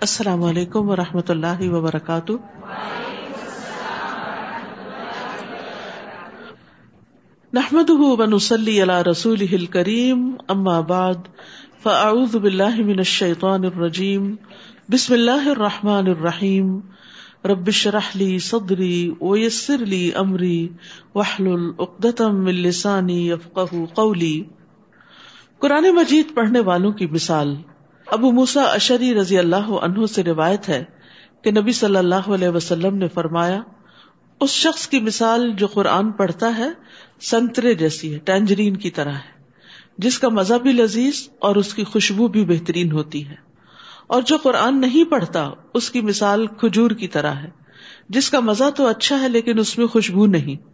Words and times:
السلام 0.00 0.42
علیکم 0.44 0.88
و 0.88 0.96
رحمۃ 0.96 1.28
اللہ 1.28 1.60
وبرکاتہ۔ 1.60 2.32
نحمد 7.52 7.90
ونسلی 7.90 8.82
علی 8.82 9.10
رسول 9.10 9.66
کریم 9.66 10.34
اما 10.48 10.80
بعد، 10.80 11.14
فاعوذ 11.82 12.36
باللہ 12.36 12.74
من 12.76 12.98
الشیطان 12.98 13.64
الرجیم، 13.64 14.36
بسم 14.88 15.12
اللہ 15.12 15.48
الرحمن 15.48 16.06
الرحیم۔ 16.06 16.80
ربش 17.44 17.86
رحلی 17.86 18.38
صدری 18.38 19.14
ویسر 19.20 19.78
لی 19.78 20.10
امری 20.14 20.68
وحلل 21.14 21.70
اقدتم 21.78 22.44
من 22.44 22.54
لسانی 22.54 23.30
یفقہ 23.30 23.94
قولی۔ 23.94 24.42
قرآن 25.58 25.94
مجید 25.94 26.34
پڑھنے 26.34 26.60
والوں 26.60 26.92
کی 26.92 27.06
مثال۔ 27.06 27.56
ابو 28.06 28.32
موسا 28.32 28.62
اشری 28.62 29.14
رضی 29.14 29.38
اللہ 29.38 29.56
عنہ 29.56 30.06
سے 30.06 30.22
روایت 30.22 30.68
ہے 30.68 30.84
کہ 31.42 31.50
نبی 31.50 31.72
صلی 31.72 31.96
اللہ 31.96 32.14
علیہ 32.14 32.48
وسلم 32.48 32.96
نے 32.96 33.08
فرمایا، 33.08 33.60
اس 34.40 34.50
شخص 34.50 34.88
کی 34.88 35.00
مثال 35.00 35.52
جو 35.56 35.66
قرآن 35.66 36.12
پڑھتا 36.12 36.58
ہے، 36.58 36.68
سنترے 37.20 37.74
جیسی 37.74 38.14
ہے، 38.14 38.18
ٹینجرین 38.18 38.76
کی 38.76 38.90
طرح 38.90 39.12
ہے، 39.12 39.42
جس 39.98 40.18
کا 40.18 40.28
مزہ 40.28 40.54
بھی 40.54 40.72
لذیذ 40.72 41.28
اور 41.38 41.56
اس 41.56 41.74
کی 41.74 41.84
خوشبو 41.84 42.28
بھی 42.28 42.44
بہترین 42.44 42.92
ہوتی 42.92 43.28
ہے۔ 43.28 43.34
اور 44.06 44.22
جو 44.22 44.36
قرآن 44.36 44.80
نہیں 44.80 45.10
پڑھتا، 45.10 45.50
اس 45.74 45.90
کی 45.90 46.00
مثال 46.00 46.46
کھجور 46.46 46.90
کی 46.90 47.08
طرح 47.08 47.32
ہے۔ 47.32 47.50
جس 48.08 48.30
کا 48.30 48.40
مزہ 48.40 48.70
تو 48.76 48.86
اچھا 48.86 49.20
ہے، 49.20 49.28
لیکن 49.28 49.58
اس 49.58 49.78
میں 49.78 49.86
خوشبو 49.86 50.26
نہیں۔ 50.26 50.68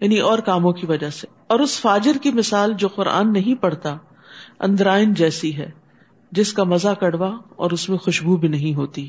یعنی 0.00 0.18
اور 0.18 0.38
کاموں 0.38 0.72
کی 0.72 0.86
وجہ 0.86 1.10
سے۔ 1.10 1.26
اور 1.46 1.60
اس 1.60 1.80
فاجر 1.80 2.12
کی 2.22 2.32
مثال 2.32 2.72
جو 2.72 2.88
قرآن 2.88 3.32
نہیں 3.32 3.54
پڑھتا، 3.54 3.96
اندرائن 4.60 5.14
جیسی 5.14 5.56
ہے۔ 5.56 5.70
جس 6.30 6.52
کا 6.52 6.64
مزہ 6.64 6.88
کڑوا 7.00 7.38
اور 7.56 7.70
اس 7.70 7.88
میں 7.88 7.98
خوشبو 7.98 8.36
بھی 8.36 8.48
نہیں 8.48 8.74
ہوتی۔ 8.74 9.08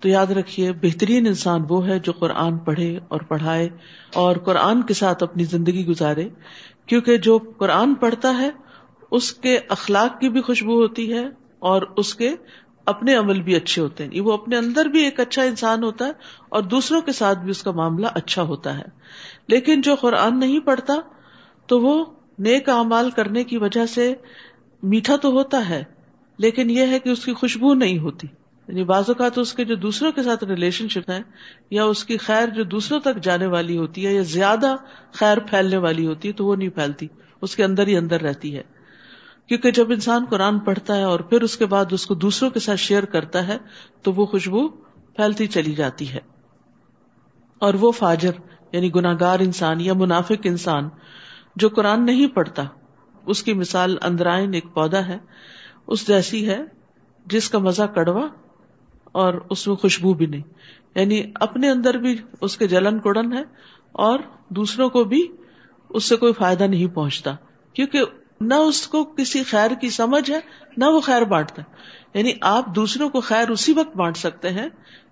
تو 0.00 0.08
یاد 0.08 0.26
رکھیے، 0.26 0.72
بہترین 0.72 1.26
انسان 1.26 1.60
وہ 1.68 1.86
ہے 1.86 1.98
جو 1.98 2.12
قرآن 2.12 2.58
پڑھے 2.58 2.98
اور 3.08 3.20
پڑھائے 3.20 3.68
اور 4.14 4.36
قرآن 4.36 4.82
کے 4.82 4.94
ساتھ 4.94 5.22
اپنی 5.22 5.44
زندگی 5.44 5.86
گزارے، 5.86 6.28
کیونکہ 6.86 7.16
جو 7.16 7.38
قرآن 7.38 7.94
پڑھتا 7.94 8.38
ہے، 8.38 8.50
اس 9.10 9.32
کے 9.32 9.58
اخلاق 9.68 10.20
کی 10.20 10.28
بھی 10.28 10.40
خوشبو 10.40 10.74
ہوتی 10.74 11.12
ہے 11.12 11.26
اور 11.58 11.82
اس 11.96 12.14
کے 12.14 12.30
اپنے 12.84 13.14
عمل 13.14 13.42
بھی 13.42 13.56
اچھے 13.56 13.82
ہوتے 13.82 14.04
ہیں۔ 14.04 14.20
وہ 14.20 14.32
اپنے 14.32 14.56
اندر 14.56 14.84
بھی 14.84 15.04
ایک 15.04 15.20
اچھا 15.20 15.42
انسان 15.42 15.84
ہوتا 15.84 16.06
ہے 16.06 16.12
اور 16.48 16.62
دوسروں 16.62 17.00
کے 17.00 17.12
ساتھ 17.12 17.38
بھی 17.38 17.50
اس 17.50 17.62
کا 17.62 17.70
معاملہ 17.70 18.06
اچھا 18.14 18.42
ہوتا 18.42 18.78
ہے۔ 18.78 18.84
لیکن 19.48 19.80
جو 19.80 19.94
قرآن 19.94 20.38
نہیں 20.38 20.60
پڑھتا، 20.60 20.94
تو 21.66 21.80
وہ 21.80 22.04
نیک 22.38 22.68
اعمال 22.68 23.10
کرنے 23.10 23.44
کی 23.44 23.58
وجہ 23.58 23.86
سے 23.86 24.14
میٹھا 24.82 25.16
تو 25.16 25.30
ہوتا 25.30 25.68
ہے 25.68 25.84
لیکن 26.38 26.70
یہ 26.70 26.86
ہے 26.86 26.98
کہ 26.98 27.08
اس 27.08 27.24
کی 27.24 27.32
خوشبو 27.32 27.74
نہیں 27.74 27.98
ہوتی۔ 27.98 28.26
یعنی 28.68 28.84
بعض 28.84 29.04
اوقات 29.08 29.38
اس 29.38 29.52
کے 29.52 29.64
جو 29.64 29.74
دوسروں 29.74 30.12
کے 30.12 30.22
ساتھ 30.22 30.44
ریلیشن 30.44 30.88
شپ 30.88 31.10
ہے 31.10 31.20
یا 31.70 31.84
اس 31.84 32.04
کی 32.04 32.16
خیر 32.16 32.48
جو 32.48 32.64
دوسروں 32.64 33.00
تک 33.00 33.22
جانے 33.22 33.46
والی 33.46 33.78
ہوتی 33.78 34.06
ہے، 34.06 34.14
یا 34.14 34.22
زیادہ 34.22 34.76
خیر 35.12 35.38
پھیلنے 35.38 35.76
والی 35.76 36.06
ہوتی 36.06 36.28
ہے، 36.28 36.32
تو 36.32 36.46
وہ 36.46 36.56
نہیں 36.56 36.68
پھیلتی۔ 36.68 37.06
اس 37.42 37.56
کے 37.56 37.64
اندر 37.64 37.86
ہی 37.86 37.96
اندر 37.96 38.20
رہتی 38.20 38.56
ہے۔ 38.56 38.62
کیونکہ 39.46 39.70
جب 39.70 39.90
انسان 39.90 40.24
قرآن 40.30 40.58
پڑھتا 40.58 40.96
ہے 40.96 41.02
اور 41.02 41.20
پھر 41.20 41.42
اس 41.42 41.56
کے 41.56 41.66
بعد 41.66 41.84
اس 41.90 42.06
کو 42.06 42.14
دوسروں 42.14 42.50
کے 42.50 42.60
ساتھ 42.60 42.80
شیئر 42.80 43.04
کرتا 43.04 43.48
ہے، 43.48 43.58
تو 44.02 44.12
وہ 44.12 44.26
خوشبو 44.26 44.68
پھیلتی 45.16 45.46
چلی 45.46 45.74
جاتی 45.74 46.12
ہے۔ 46.12 46.20
اور 47.58 47.74
وہ 47.74 47.92
فاجر 47.92 48.30
یعنی 48.72 48.94
گناگار 48.94 49.40
انسان 49.40 49.80
یا 49.80 49.94
منافق 49.94 50.40
انسان 50.44 50.88
جو 51.56 51.68
قرآن 51.68 52.06
نہیں 52.06 52.26
پڑھتا، 52.26 52.64
اس 53.26 53.42
کی 53.42 53.52
مثال 53.52 53.96
اندرائن 54.02 54.54
ایک 54.54 54.64
پودا 54.74 55.06
ہے۔ 55.06 55.18
اس 55.86 56.06
جیسی 56.06 56.48
ہے 56.48 56.58
جس 57.26 57.50
کا 57.50 57.58
مزہ 57.58 57.82
کڑوا 57.82 58.28
اور 59.04 59.34
اس 59.50 59.66
میں 59.66 59.76
خوشبو 59.76 60.14
بھی 60.14 60.26
نہیں۔ 60.26 60.42
یعنی 60.94 61.22
اپنے 61.34 61.70
اندر 61.70 61.94
بھی 61.94 62.16
اس 62.40 62.56
کے 62.56 62.68
جلن 62.68 62.98
کڑن 62.98 63.32
ہے 63.32 63.42
اور 63.92 64.18
دوسروں 64.48 64.88
کو 64.88 65.04
بھی 65.04 65.26
اس 65.88 66.04
سے 66.04 66.16
کوئی 66.16 66.32
فائدہ 66.32 66.64
نہیں 66.64 66.86
پہنچتا۔ 66.86 67.34
کیونکہ 67.72 68.02
نہ 68.40 68.54
اس 68.54 68.86
کو 68.86 69.04
کسی 69.04 69.42
خیر 69.42 69.70
کی 69.80 69.90
سمجھ 69.90 70.30
ہے، 70.30 70.40
نہ 70.76 70.84
وہ 70.84 71.00
خیر 71.00 71.22
بانٹتا 71.22 71.62
یعنی 72.14 72.32
آپ 72.40 72.66
دوسروں 72.76 73.08
کو 73.08 73.20
خیر 73.20 73.48
اسی 73.48 73.72
وقت 73.72 73.96
بانٹ 73.96 74.16
سکتے 74.16 74.50
ہیں 74.50 74.68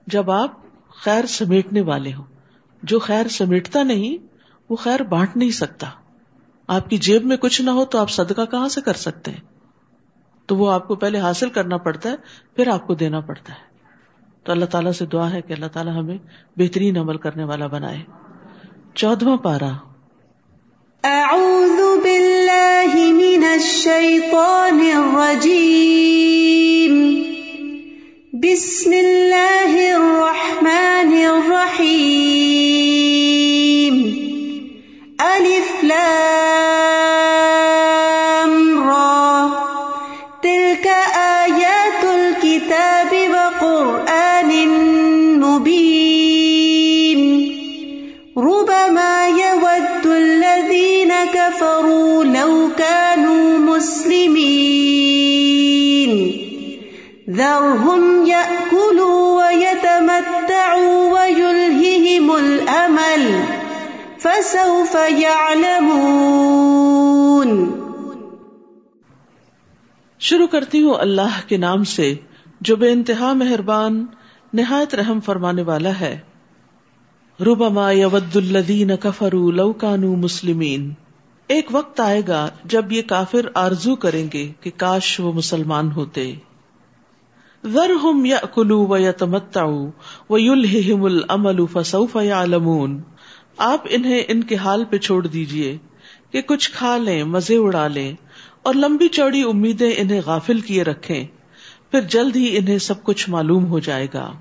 جب 0.06 0.30
آپ 0.30 0.50
خیر 0.88 1.26
سمیٹنے 1.26 1.80
والے 1.80 2.12
ہوں۔ 2.12 2.24
جو 2.82 2.98
خیر 2.98 3.28
سمیٹتا 3.28 3.82
نہیں، 3.82 4.26
وہ 4.70 4.76
خیر 4.76 5.02
بانٹ 5.02 5.36
نہیں 5.36 5.50
سکتا۔ 5.50 5.86
آپ 6.66 6.90
کی 6.90 6.98
جیب 6.98 7.24
میں 7.24 7.36
کچھ 7.36 7.62
نہ 7.62 7.70
ہو 7.70 7.84
تو 7.84 7.98
آپ 7.98 8.10
صدقہ 8.10 8.44
کہاں 8.50 8.68
سے 8.68 8.80
کر 8.80 8.92
سکتے 8.92 9.30
ہیں؟ 9.30 9.51
تو 10.46 10.56
وہ 10.56 10.72
آپ 10.72 10.88
کو 10.88 10.94
پہلے 10.94 11.18
حاصل 11.18 11.50
کرنا 11.50 11.76
پڑتا 11.76 12.10
ہے، 12.10 12.14
پھر 12.56 12.68
آپ 12.68 12.86
کو 12.86 12.94
دینا 12.94 13.20
پڑتا 13.20 13.52
ہے۔ 13.52 13.72
تو 14.44 14.52
اللہ 14.52 14.64
تعالیٰ 14.64 14.92
سے 14.92 15.06
دعا 15.06 15.32
ہے 15.32 15.42
کہ 15.42 15.52
اللہ 15.52 15.66
تعالیٰ 15.66 15.96
ہمیں 15.96 16.18
بہترین 16.56 16.96
عمل 16.96 17.16
کرنے 17.16 17.44
والا 17.44 17.66
بنائے۔ 17.66 17.98
چودواں 18.94 19.36
پارا 19.36 19.70
اعوذ 21.04 22.02
باللہ 22.02 22.94
من 22.94 23.44
الشیطان 23.52 24.80
الرجیم۔ 24.96 25.81
شروع 70.92 71.04
ہوں 71.04 71.10
اللہ 71.10 71.48
کے 71.48 71.56
نام 71.56 71.84
سے 71.84 72.14
جو 72.60 72.76
بے 72.76 72.92
انتہا 72.92 73.32
مہربان، 73.32 74.06
نہایت 74.52 74.94
رحم 74.94 75.20
فرمانے 75.20 75.62
والا 75.62 76.00
ہے۔ 76.00 76.18
ربما 77.40 77.90
یود 77.90 78.36
الذین 78.36 78.90
کفروا 79.00 79.52
لو 79.52 79.72
کانوا 79.72 80.16
مسلمین۔ 80.16 80.92
ایک 81.48 81.68
وقت 81.70 82.00
آئے 82.00 82.22
گا 82.28 82.48
جب 82.64 82.92
یہ 82.92 83.02
کافر 83.02 83.46
آرزو 83.54 83.96
کریں 83.96 84.28
گے 84.32 84.52
کہ 84.60 84.70
کاش 84.76 85.20
وہ 85.20 85.32
مسلمان 85.32 85.92
ہوتے۔ 85.92 86.34
ذرہم 87.64 88.24
یأکلوا 88.24 88.86
ویتمتعوا 88.90 89.90
ویلہہم 90.30 91.04
الامل 91.04 91.66
فسوف 91.72 92.16
یعلمون۔ 92.22 93.00
آپ 93.56 93.80
انہیں 93.90 94.22
ان 94.28 94.42
کے 94.42 94.56
حال 94.56 94.84
پہ 94.84 94.98
چھوڑ 94.98 95.26
دیجیے 95.26 95.78
کہ 96.30 96.40
کچھ 96.40 96.70
کھا 96.70 96.96
لیں، 96.96 97.24
مزے 97.24 97.56
اڑا 97.56 97.88
لیں۔ 97.88 98.12
اور 98.62 98.74
لمبی 98.74 99.08
چوڑی 99.08 99.42
امیدیں 99.42 99.92
انہیں 99.96 100.20
غافل 100.26 100.60
کیے 100.60 100.82
رکھیں، 100.82 101.26
پھر 101.90 102.00
جلد 102.00 102.36
ہی 102.36 102.58
انہیں 102.58 102.78
سب 102.78 103.02
کچھ 103.02 103.30
معلوم 103.30 103.66
ہو 103.66 103.78
جائے 103.78 104.06
گا۔ 104.14 104.32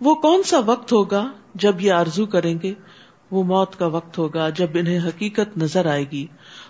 وہ 0.00 0.14
کون 0.14 0.42
سا 0.42 0.58
وقت 0.58 0.92
ہوگا 0.92 1.30
جب 1.54 1.80
یہ 1.80 1.92
آرزو 1.92 2.26
کریں 2.26 2.58
گے؟ 2.62 2.74
وہ 3.30 3.44
موت 3.44 3.78
کا 3.78 3.86
وقت 3.86 4.18
ہوگا 4.18 4.48
جب 4.48 4.66
انہیں 4.74 4.98
حقیقت 4.98 5.58
نظر 5.58 5.86
آئے 5.86 6.04
گی۔ 6.12 6.26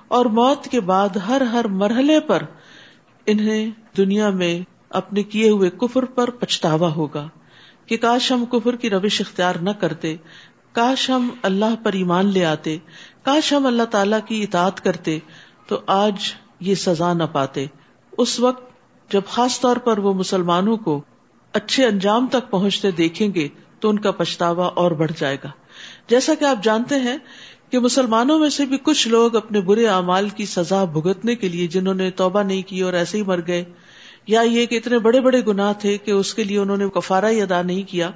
اور 0.09 0.27
موت 0.27 0.65
کے 0.65 0.81
بعد 0.81 1.09
ہر 1.09 1.41
ہر 1.41 1.65
مرحلے 1.65 2.21
پر 2.21 2.43
انہیں 3.27 3.71
دنیا 3.97 4.31
میں 4.31 4.61
اپنے 4.91 5.23
کیے 5.23 5.51
ہوئے 5.51 5.71
کفر 5.71 6.05
پر 6.05 6.31
پچھتاوا 6.31 6.93
ہوگا 6.95 7.29
کہ 7.87 7.97
کاش 7.97 8.33
ہم 8.33 8.45
کفر 8.45 8.77
کی 8.77 8.91
روش 8.91 9.21
اختیار 9.21 9.55
نہ 9.55 9.71
کرتے، 9.71 10.17
کاش 10.73 11.11
ہم 11.11 11.29
اللہ 11.43 11.75
پر 11.83 11.93
ایمان 11.93 12.27
لے 12.27 12.45
آتے، 12.45 12.79
کاش 13.23 13.53
ہم 13.53 13.67
اللہ 13.67 13.83
تعالی 13.83 14.17
کی 14.27 14.43
اطاعت 14.43 14.85
کرتے 14.85 15.19
تو 15.73 15.81
آج 15.87 16.15
یہ 16.61 16.75
سزا 16.75 17.13
نہ 17.13 17.23
پاتے۔ 17.33 17.65
اس 18.19 18.41
وقت 18.41 19.13
جب 19.13 19.21
خاص 19.29 19.61
طور 19.61 19.77
پر 19.77 19.99
وہ 19.99 20.13
مسلمانوں 20.15 20.77
کو 20.77 21.01
اچھے 21.55 21.85
انجام 21.87 22.27
تک 22.27 22.51
پہنچتے 22.51 22.91
دیکھیں 22.91 23.29
گے 23.35 23.49
تو 23.81 23.91
ان 23.91 23.99
کا 23.99 24.11
پچھتاوا 24.11 24.67
اور 24.75 24.91
بڑھ 24.91 25.13
جائے 25.17 25.37
گا۔ 25.45 25.51
جیسا 26.09 26.35
کہ 26.35 26.45
آپ 26.45 26.63
جانتے 26.63 26.95
ہیں 26.95 27.17
کہ 27.71 27.79
مسلمانوں 27.79 28.39
میں 28.39 28.49
سے 28.49 28.67
بھی 28.67 28.79
کچھ 28.83 29.07
لوگ 29.09 29.37
اپنے 29.37 29.61
برے 29.61 29.87
اعمال 29.87 30.29
کی 30.29 30.47
سزا 30.47 30.85
بھگتنے 30.85 31.35
کے 31.35 31.49
لیے 31.49 31.67
جنہوں 31.67 31.95
نے 31.95 32.11
توبہ 32.11 32.43
نہیں 32.43 32.63
کی 32.63 32.81
اور 32.81 32.93
ایسے 32.93 33.19
ہی 33.19 33.23
مر 33.23 33.41
گئے، 33.47 33.65
یا 34.27 34.41
یہ 34.41 34.67
کہ 34.67 34.77
اتنے 34.77 34.99
بڑے 34.99 35.21
بڑے 35.21 35.41
گناہ 35.47 35.73
تھے 35.73 35.99
کہ 35.99 36.11
اس 36.11 36.35
کے 36.35 36.45
لیے 36.45 36.59
انہوں 36.59 36.77
نے 36.77 36.89
کفارہ 36.89 37.27
ہی 37.27 37.43
ادا 37.43 37.63
نہیں 37.63 37.83
کیا، 37.83 38.11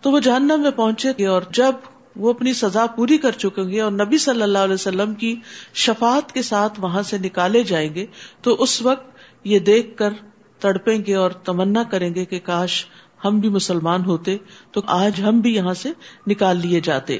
تو 0.00 0.10
وہ 0.10 0.20
جہنم 0.20 0.62
میں 0.62 0.70
پہنچے 0.70 1.12
گے 1.18 1.26
اور 1.26 1.42
جب 1.50 1.88
وہ 2.16 2.30
اپنی 2.30 2.52
سزا 2.52 2.86
پوری 2.86 3.18
کر 3.18 3.30
چکیں 3.30 3.70
گے 3.70 3.80
اور 3.80 3.92
نبی 3.92 4.18
صلی 4.18 4.42
اللہ 4.42 4.58
علیہ 4.58 4.74
وسلم 4.74 5.14
کی 5.14 5.36
شفاعت 5.74 6.32
کے 6.32 6.42
ساتھ 6.42 6.80
وہاں 6.80 7.02
سے 7.02 7.18
نکالے 7.18 7.62
جائیں 7.62 7.94
گے 7.94 8.06
تو 8.42 8.54
اس 8.54 8.82
وقت 8.82 9.10
یہ 9.44 9.58
دیکھ 9.58 9.96
کر 9.96 10.12
تڑپیں 10.60 10.98
گے 11.06 11.14
اور 11.14 11.30
تمنا 11.30 11.82
کریں 11.82 12.14
گے 12.14 12.24
کہ 12.24 12.38
کاش 12.38 12.86
ہم 13.24 13.38
بھی 13.38 13.48
مسلمان 13.48 14.04
ہوتے 14.04 14.36
تو 14.72 14.80
آج 14.86 15.20
ہم 15.22 15.40
بھی 15.40 15.54
یہاں 15.54 15.74
سے 15.74 15.88
نکال 16.26 16.56
لیے 16.56 16.80
جاتے۔ 16.80 17.18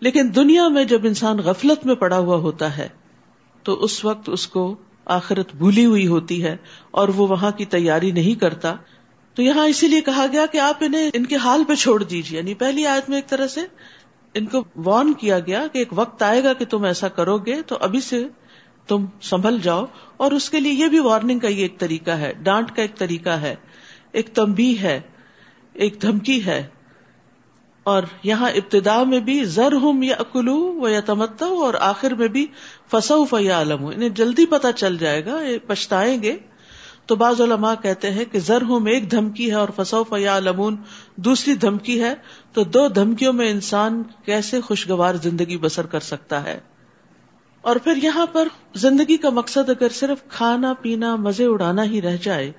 لیکن 0.00 0.34
دنیا 0.34 0.68
میں 0.68 0.84
جب 0.84 1.00
انسان 1.04 1.36
غفلت 1.36 1.86
میں 1.86 1.94
پڑا 1.94 2.18
ہوا 2.18 2.36
ہوتا 2.36 2.76
ہے 2.76 2.88
تو 3.62 3.72
اس 3.72 4.04
وقت 4.04 4.28
اس 4.32 4.46
کو 4.46 4.76
آخرت 5.04 5.54
بھولی 5.54 5.84
ہوئی 5.84 6.06
ہوتی 6.06 6.44
ہے 6.44 6.56
اور 6.90 7.08
وہ 7.08 7.28
وہاں 7.28 7.50
کی 7.50 7.64
تیاری 7.64 8.10
نہیں 8.10 8.40
کرتا۔ 8.40 8.74
تو 9.34 9.42
یہاں 9.42 9.66
اسی 9.66 9.88
لیے 9.88 10.00
کہا 10.00 10.26
گیا 10.32 10.46
کہ 10.46 10.58
آپ 10.58 10.76
انہیں 10.80 11.10
ان 11.14 11.26
کے 11.26 11.36
حال 11.36 11.64
پہ 11.64 11.74
چھوڑ 11.74 12.02
دیجیے 12.02 12.38
یعنی 12.38 12.54
پہلی 12.54 12.86
آیت 12.86 13.08
میں 13.08 13.18
ایک 13.18 13.26
طرح 13.26 13.46
سے 13.46 13.60
ان 14.34 14.46
کو 14.46 14.64
وارن 14.76 15.12
کیا 15.12 15.38
گیا 15.38 15.66
کہ 15.72 15.78
ایک 15.78 15.88
وقت 15.92 16.22
آئے 16.22 16.44
گا 16.44 16.52
کہ 16.52 16.64
تم 16.64 16.84
ایسا 16.84 17.08
کرو 17.08 17.38
گے، 17.38 17.62
تو 17.62 17.78
ابھی 17.80 18.00
سے 18.00 18.28
تم 18.86 19.06
سنبھل 19.22 19.58
جاؤ۔ 19.62 19.84
اور 20.16 20.32
اس 20.32 20.50
کے 20.50 20.60
لیے 20.60 20.72
یہ 20.72 20.86
بھی 20.86 20.98
وارننگ 20.98 21.38
کا 21.38 21.48
یہ 21.48 21.62
ایک 21.62 21.78
طریقہ 21.78 22.10
ہے، 22.10 22.32
ڈانٹ 22.42 22.76
کا 22.76 22.82
ایک 22.82 22.94
طریقہ 22.94 23.30
ہے۔ 23.30 23.54
ایک 24.12 24.28
تمبی 24.34 24.78
ہے، 24.78 25.00
ایک 25.72 26.02
دھمکی 26.02 26.46
ہے۔ 26.46 26.66
اور 27.84 28.02
یہاں 28.22 28.50
ابتدا 28.50 29.02
میں 29.02 29.20
بھی 29.20 29.44
زر 29.44 29.72
ہوں 29.72 30.04
یا 30.04 30.16
اکلو 30.18 30.80
و 30.80 30.88
یا 30.88 31.00
تمتا 31.00 31.46
اور 31.46 31.74
آخر 31.80 32.10
میں 32.10 32.28
بھی 32.28 32.46
فسو 32.90 33.24
فیا 33.24 33.60
علم 33.60 33.86
انہیں 33.86 34.08
جلدی 34.08 34.46
پتا 34.46 34.72
چل 34.72 34.98
جائے 34.98 35.24
گا 35.24 35.38
پچھتائیں 35.66 36.22
گے۔ 36.22 36.38
تو 37.12 37.16
بعض 37.16 37.40
علماء 37.40 37.74
کہتے 37.82 38.10
ہیں 38.10 38.24
کہ 38.24 38.38
زر 38.38 38.62
ہوں 38.62 38.86
ایک 38.88 39.10
دھمکی 39.10 39.48
ہے 39.48 39.54
اور 39.54 39.68
فسو 39.76 40.04
فیا 40.04 40.36
علمون 40.36 40.76
دوسری 41.16 41.54
دھمکی 41.54 42.00
ہے، 42.02 42.14
تو 42.52 42.64
دو 42.64 42.88
دھمکیوں 42.88 43.32
میں 43.32 43.50
انسان 43.50 44.02
کیسے 44.24 44.60
خوشگوار 44.60 45.14
زندگی 45.14 45.56
بسر 45.56 45.86
کر 45.86 46.00
سکتا 46.00 46.44
ہے؟ 46.44 46.58
اور 47.60 47.76
پھر 47.76 47.98
یہاں 48.02 48.26
پر 48.26 48.48
زندگی 48.74 49.16
کا 49.16 49.30
مقصد 49.30 49.70
اگر 49.70 49.88
صرف 49.88 50.28
کھانا، 50.28 50.72
پینا، 50.72 51.16
مزے 51.16 51.44
اڑانا 51.44 51.84
ہی 51.84 52.02
رہ 52.02 52.16
جائے 52.22 52.52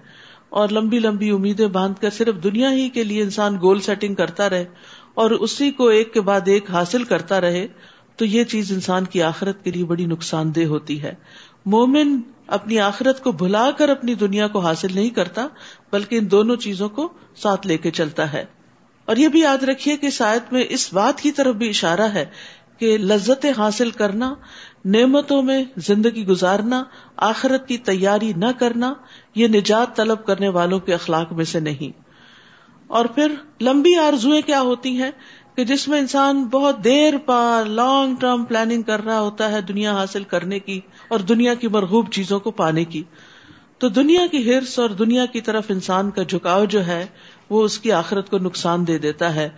اور 0.50 0.69
لمبی 0.69 1.00
لمبی 1.00 1.29
امیدیں 1.29 1.67
باندھ 1.67 2.01
کر 2.01 2.09
صرف 2.09 2.44
دنیا 2.44 2.73
ہی 2.73 2.89
کے 2.89 3.03
لیے 3.03 3.23
انسان 3.23 3.55
گول 3.55 3.79
سیٹنگ 3.79 4.15
کرتا 4.15 4.50
رہے 4.50 4.65
اور 5.13 5.31
اسی 5.31 5.71
کو 5.71 5.88
ایک 5.88 6.13
کے 6.13 6.21
بعد 6.21 6.47
ایک 6.47 6.71
حاصل 6.71 7.03
کرتا 7.03 7.41
رہے، 7.41 7.67
تو 8.15 8.25
یہ 8.25 8.44
چیز 8.44 8.71
انسان 8.71 9.05
کی 9.05 9.21
آخرت 9.23 9.63
کے 9.63 9.71
لیے 9.71 9.85
بڑی 9.85 10.05
نقصان 10.05 10.55
دہ 10.55 10.65
ہوتی 10.65 11.01
ہے۔ 11.03 11.13
مومن 11.65 12.21
اپنی 12.48 12.80
آخرت 12.80 13.24
کو 13.24 13.31
بھلا 13.31 13.71
کر 13.71 13.89
اپنی 13.89 14.13
دنیا 14.13 14.48
کو 14.48 14.60
حاصل 14.60 14.88
نہیں 14.95 15.10
کرتا، 15.10 15.48
بلکہ 15.92 16.15
ان 16.15 16.31
دونوں 16.31 16.56
چیزوں 16.56 16.89
کو 16.89 17.13
ساتھ 17.36 17.68
لے 17.68 17.77
کے 17.77 17.92
چلتا 17.92 18.33
ہے۔ 18.33 18.45
اور 19.06 19.15
یہ 19.15 19.27
بھی 19.27 19.39
یاد 19.39 19.63
رکھیے 19.63 19.98
کہ 19.98 20.10
شاید 20.10 20.42
میں 20.51 20.63
اس 20.69 20.94
بات 20.94 21.21
کی 21.21 21.31
طرف 21.31 21.56
بھی 21.56 21.69
اشارہ 21.69 22.01
ہے 22.01 22.25
کہ 22.77 22.98
لذت 22.98 23.45
حاصل 23.57 23.92
کرنا، 23.92 24.33
نعمتوں 24.86 25.42
میں 25.42 25.63
زندگی 25.77 26.27
گزارنا، 26.27 26.83
آخرت 27.18 27.68
کی 27.68 27.77
تیاری 27.77 28.33
نہ 28.33 28.51
کرنا، 28.60 28.94
یہ 29.36 29.48
نجات 29.48 29.95
طلب 29.95 30.25
کرنے 30.25 30.50
والوں 30.50 30.80
کے 30.80 30.94
اخلاق 30.94 31.33
میں 31.33 31.45
سے 31.45 31.60
نہیں۔ 31.60 32.04
اور 32.88 33.06
پھر 33.06 33.31
لمبی 33.62 33.95
آرزویں 33.95 34.42
کیا 34.42 34.62
ہوتی 34.62 34.89
ہیں؟ 34.89 35.12
کہ 35.55 35.63
جس 35.63 35.88
میں 35.88 36.00
انسان 36.00 36.44
بہت 36.44 36.83
دیر 36.83 37.13
پا 37.25 37.63
لانگ 37.67 38.15
ٹرم 38.15 38.44
پلاننگ 38.44 38.81
کر 38.81 39.05
رہا 39.05 39.19
ہوتا 39.19 39.51
ہے 39.51 39.61
دنیا 39.61 39.94
حاصل 39.94 40.23
کرنے 40.23 40.59
کی 40.59 40.79
اور 41.07 41.19
دنیا 41.19 41.53
کی 41.53 41.67
مرغوب 41.67 42.11
چیزوں 42.11 42.39
کو 42.39 42.51
پانے 42.51 42.85
کی۔ 42.85 43.03
تو 43.77 43.89
دنیا 43.89 44.27
کی 44.31 44.53
ہرس 44.53 44.79
اور 44.79 44.89
دنیا 44.89 45.25
کی 45.25 45.41
طرف 45.41 45.65
انسان 45.69 46.11
کا 46.11 46.23
جھکاؤ 46.23 46.65
جو 46.65 46.88
ہے، 46.88 47.05
وہ 47.50 47.63
اس 47.63 47.79
کی 47.79 47.91
آخرت 47.91 48.29
کو 48.29 48.38
نقصان 48.38 48.88
دے 48.88 48.97
دیتا 48.97 49.35
ہے۔ 49.35 49.50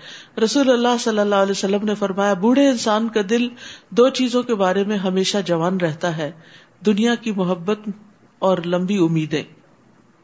رسول 0.43 0.69
اللہ 0.69 0.97
صلی 0.99 1.19
اللہ 1.19 1.35
علیہ 1.35 1.51
وسلم 1.51 1.85
نے 1.85 1.95
فرمایا، 1.95 2.33
بوڑھے 2.33 2.67
انسان 2.67 3.07
کا 3.07 3.21
دل 3.29 3.47
دو 3.89 4.09
چیزوں 4.09 4.43
کے 4.43 4.55
بارے 4.55 4.83
میں 4.83 4.97
ہمیشہ 4.97 5.37
جوان 5.45 5.77
رہتا 5.77 6.17
ہے، 6.17 6.31
دنیا 6.85 7.15
کی 7.15 7.31
محبت 7.31 7.79
اور 8.39 8.57
لمبی 8.65 8.97
امیدیں۔ 8.97 9.43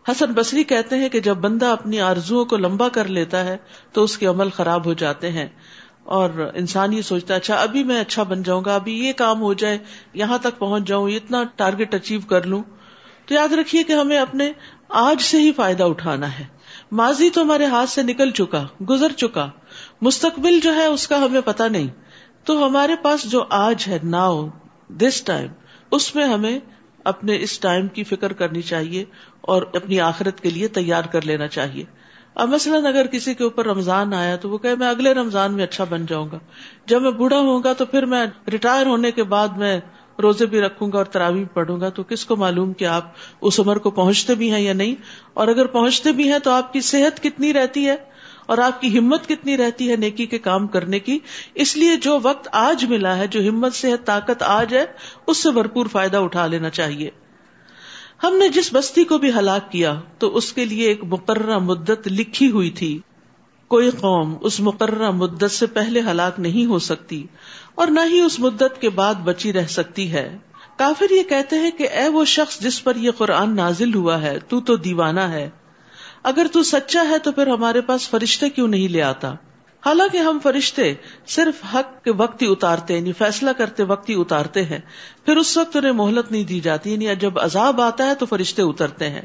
حسن 0.09 0.31
بصری 0.31 0.63
کہتے 0.63 0.95
ہیں 0.95 1.09
کہ 1.09 1.19
جب 1.19 1.35
بندہ 1.35 1.65
اپنی 1.65 1.99
آرزو 1.99 2.45
کو 2.45 2.57
لمبا 2.57 2.89
کر 2.89 3.07
لیتا 3.07 3.45
ہے 3.45 3.57
تو 3.93 4.03
اس 4.03 4.17
کے 4.17 4.25
عمل 4.25 4.49
خراب 4.49 4.85
ہو 4.85 4.93
جاتے 4.93 5.31
ہیں 5.31 5.47
اور 6.03 6.51
انسان 6.55 6.93
یہ 6.93 7.01
سوچتا 7.01 7.33
ہے 7.33 7.39
اچھا 7.39 7.55
ابھی 7.55 7.83
میں 7.83 7.99
اچھا 7.99 8.23
بن 8.23 8.43
جاؤں 8.43 8.65
گا، 8.65 8.75
ابھی 8.75 9.07
یہ 9.07 9.13
کام 9.13 9.41
ہو 9.41 9.53
جائے، 9.53 9.77
یہاں 10.13 10.37
تک 10.37 10.59
پہنچ 10.59 10.87
جاؤں 10.87 11.09
اتنا 11.09 11.43
ٹارگیٹ 11.55 11.93
اچیو 11.93 12.19
کر 12.27 12.45
لوں۔ 12.45 12.63
تو 13.25 13.33
یاد 13.33 13.53
رکھیے 13.53 13.83
کہ 13.83 13.93
ہمیں 13.93 14.17
اپنے 14.17 14.51
آج 14.89 15.21
سے 15.21 15.39
ہی 15.39 15.51
فائدہ 15.51 15.83
اٹھانا 15.83 16.39
ہے۔ 16.39 16.45
ماضی 16.91 17.29
تو 17.29 17.41
ہمارے 17.41 17.65
ہاتھ 17.65 17.89
سے 17.89 18.03
نکل 18.03 18.31
چکا، 18.31 18.67
گزر 18.89 19.11
چکا۔ 19.11 19.49
مستقبل 20.01 20.59
جو 20.59 20.75
ہے، 20.75 20.85
اس 20.85 21.07
کا 21.07 21.17
ہمیں 21.17 21.41
پتا 21.45 21.67
نہیں۔ 21.67 21.87
تو 22.43 22.67
ہمارے 22.67 22.95
پاس 23.01 23.23
جو 23.23 23.45
آج 23.49 23.83
ہے 23.87 23.99
ناؤ 24.03 24.47
دس 24.89 25.21
ٹائم 25.21 25.47
اس 25.91 26.15
میں 26.15 26.25
ہمیں 26.25 26.59
اپنے 27.03 27.41
اس 27.41 27.59
ٹائم 27.59 27.87
کی 27.87 28.03
فکر 28.03 28.33
کرنی 28.33 28.61
چاہیے۔ 28.61 29.05
اور 29.41 29.61
اپنی 29.73 29.99
آخرت 29.99 30.39
کے 30.39 30.49
لیے 30.49 30.67
تیار 30.67 31.03
کر 31.03 31.21
لینا 31.21 31.47
چاہیے۔ 31.47 31.83
اب 32.35 32.49
مثلاً 32.49 32.85
اگر 32.85 33.07
کسی 33.07 33.33
کے 33.33 33.43
اوپر 33.43 33.65
رمضان 33.65 34.13
آیا 34.13 34.35
تو 34.35 34.49
وہ 34.49 34.57
کہ 34.57 34.75
میں 34.75 34.89
اگلے 34.89 35.13
رمضان 35.13 35.53
میں 35.53 35.63
اچھا 35.63 35.83
بن 35.83 36.05
جاؤں 36.05 36.29
گا۔ 36.31 36.39
جب 36.85 37.01
میں 37.01 37.11
بوڑھا 37.11 37.39
ہوں 37.39 37.63
گا 37.63 37.73
تو 37.73 37.85
پھر 37.85 38.05
میں 38.05 38.25
ریٹائر 38.51 38.85
ہونے 38.85 39.11
کے 39.11 39.23
بعد 39.23 39.47
میں 39.47 39.79
روزے 40.21 40.45
بھی 40.45 40.61
رکھوں 40.61 40.91
گا 40.91 40.97
اور 40.97 41.05
تراوی 41.05 41.43
پڑھوں 41.53 41.81
گا۔ 41.81 41.89
تو 41.89 42.03
کس 42.03 42.25
کو 42.25 42.35
معلوم 42.35 42.73
کہ 42.73 42.85
آپ 42.85 43.03
اس 43.41 43.59
عمر 43.59 43.77
کو 43.77 43.91
پہنچتے 43.91 44.35
بھی 44.35 44.51
ہیں 44.51 44.59
یا 44.59 44.73
نہیں؟ 44.73 44.95
اور 45.33 45.47
اگر 45.47 45.65
پہنچتے 45.65 46.11
بھی 46.11 46.31
ہیں 46.31 46.39
تو 46.39 46.51
آپ 46.51 46.73
کی 46.73 46.81
صحت 46.81 47.23
کتنی 47.23 47.53
رہتی 47.53 47.87
ہے؟ 47.87 47.95
اور 48.45 48.57
آپ 48.57 48.81
کی 48.81 48.97
ہمت 48.97 49.27
کتنی 49.27 49.57
رہتی 49.57 49.91
ہے 49.91 49.95
نیکی 49.95 50.25
کے 50.25 50.37
کام 50.37 50.67
کرنے 50.67 50.99
کی؟ 50.99 51.19
اس 51.53 51.77
لیے 51.77 51.95
جو 51.95 52.19
وقت 52.23 52.47
آج 52.51 52.85
ملا 52.85 53.17
ہے، 53.17 53.27
جو 53.27 53.49
ہمت، 53.49 53.73
صحت، 53.73 54.05
طاقت 54.05 54.43
آج 54.43 54.73
ہے، 54.73 54.85
اس 55.27 55.37
سے 55.37 55.51
بھرپور 55.51 55.85
فائدہ 55.85 56.17
اٹھا 56.17 56.47
لینا 56.47 56.69
چاہیے۔ 56.69 57.09
ہم 58.23 58.37
نے 58.37 58.49
جس 58.49 58.69
بستی 58.73 59.03
کو 59.03 59.17
بھی 59.17 59.31
ہلاک 59.33 59.71
کیا 59.71 60.01
تو 60.17 60.37
اس 60.37 60.53
کے 60.53 60.65
لیے 60.65 60.87
ایک 60.87 61.03
مقررہ 61.03 61.57
مدت 61.57 62.07
لکھی 62.07 62.51
ہوئی 62.51 62.69
تھی۔ 62.69 62.99
کوئی 63.67 63.89
قوم 63.89 64.35
اس 64.41 64.59
مقررہ 64.59 65.11
مدت 65.11 65.51
سے 65.51 65.65
پہلے 65.65 65.99
ہلاک 65.99 66.39
نہیں 66.39 66.65
ہو 66.65 66.79
سکتی 66.79 67.27
اور 67.75 67.87
نہ 67.87 67.99
ہی 68.11 68.19
اس 68.19 68.39
مدت 68.39 68.81
کے 68.81 68.89
بعد 68.89 69.15
بچی 69.15 69.53
رہ 69.53 69.67
سکتی 69.67 70.11
ہے۔ 70.11 70.37
کافر 70.77 71.11
یہ 71.11 71.23
کہتے 71.23 71.55
ہیں 71.55 71.71
کہ 71.71 71.89
اے 71.89 72.07
وہ 72.07 72.25
شخص 72.25 72.59
جس 72.59 72.83
پر 72.83 72.95
یہ 72.95 73.11
قرآن 73.11 73.55
نازل 73.55 73.93
ہوا 73.93 74.21
ہے، 74.21 74.39
تو 74.47 74.61
تو 74.61 74.75
دیوانہ 74.75 75.19
ہے۔ 75.19 75.49
اگر 76.23 76.45
تو 76.51 76.63
سچا 76.63 77.03
ہے 77.09 77.17
تو 77.17 77.31
پھر 77.31 77.47
ہمارے 77.47 77.81
پاس 77.81 78.09
فرشتے 78.09 78.49
کیوں 78.49 78.67
نہیں 78.67 78.87
لے 78.87 79.01
آتا؟ 79.01 79.33
حالانکہ 79.85 80.17
ہم 80.17 80.39
فرشتے 80.43 80.93
صرف 81.27 81.75
حق 81.75 82.03
کے 82.03 82.11
وقت 82.11 82.41
ہی 82.41 82.51
اتارتے 82.51 82.95
یعنی 82.95 83.11
فیصلہ 83.11 83.49
کرتے 83.57 83.83
وقت 83.83 84.09
ہی 84.09 84.21
اتارتے 84.21 84.63
ہیں۔ 84.63 84.79
پھر 85.25 85.37
اس 85.37 85.57
وقت 85.57 85.75
انہیں 85.75 85.91
مہلت 85.91 86.31
نہیں 86.31 86.43
دی 86.43 86.59
جاتی 86.59 86.91
یعنی 86.91 87.07
جب 87.19 87.39
عذاب 87.39 87.81
آتا 87.81 88.07
ہے 88.07 88.15
تو 88.15 88.25
فرشتے 88.25 88.61
اترتے 88.61 89.09
ہیں۔ 89.09 89.21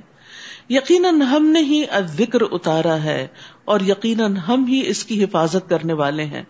یقیناً 0.68 1.20
ہم 1.20 1.46
نے 1.46 1.60
ہی 1.60 1.84
ذکر 2.06 2.38
اتارا 2.40 3.02
ہے 3.02 3.26
اور 3.64 3.80
یقیناً 3.80 4.36
ہم 4.36 4.64
ہی 4.64 4.82
اس 4.86 5.04
کی 5.04 5.24
حفاظت 5.24 5.68
کرنے 5.68 5.92
والے 5.92 6.24
ہیں۔ 6.24 6.42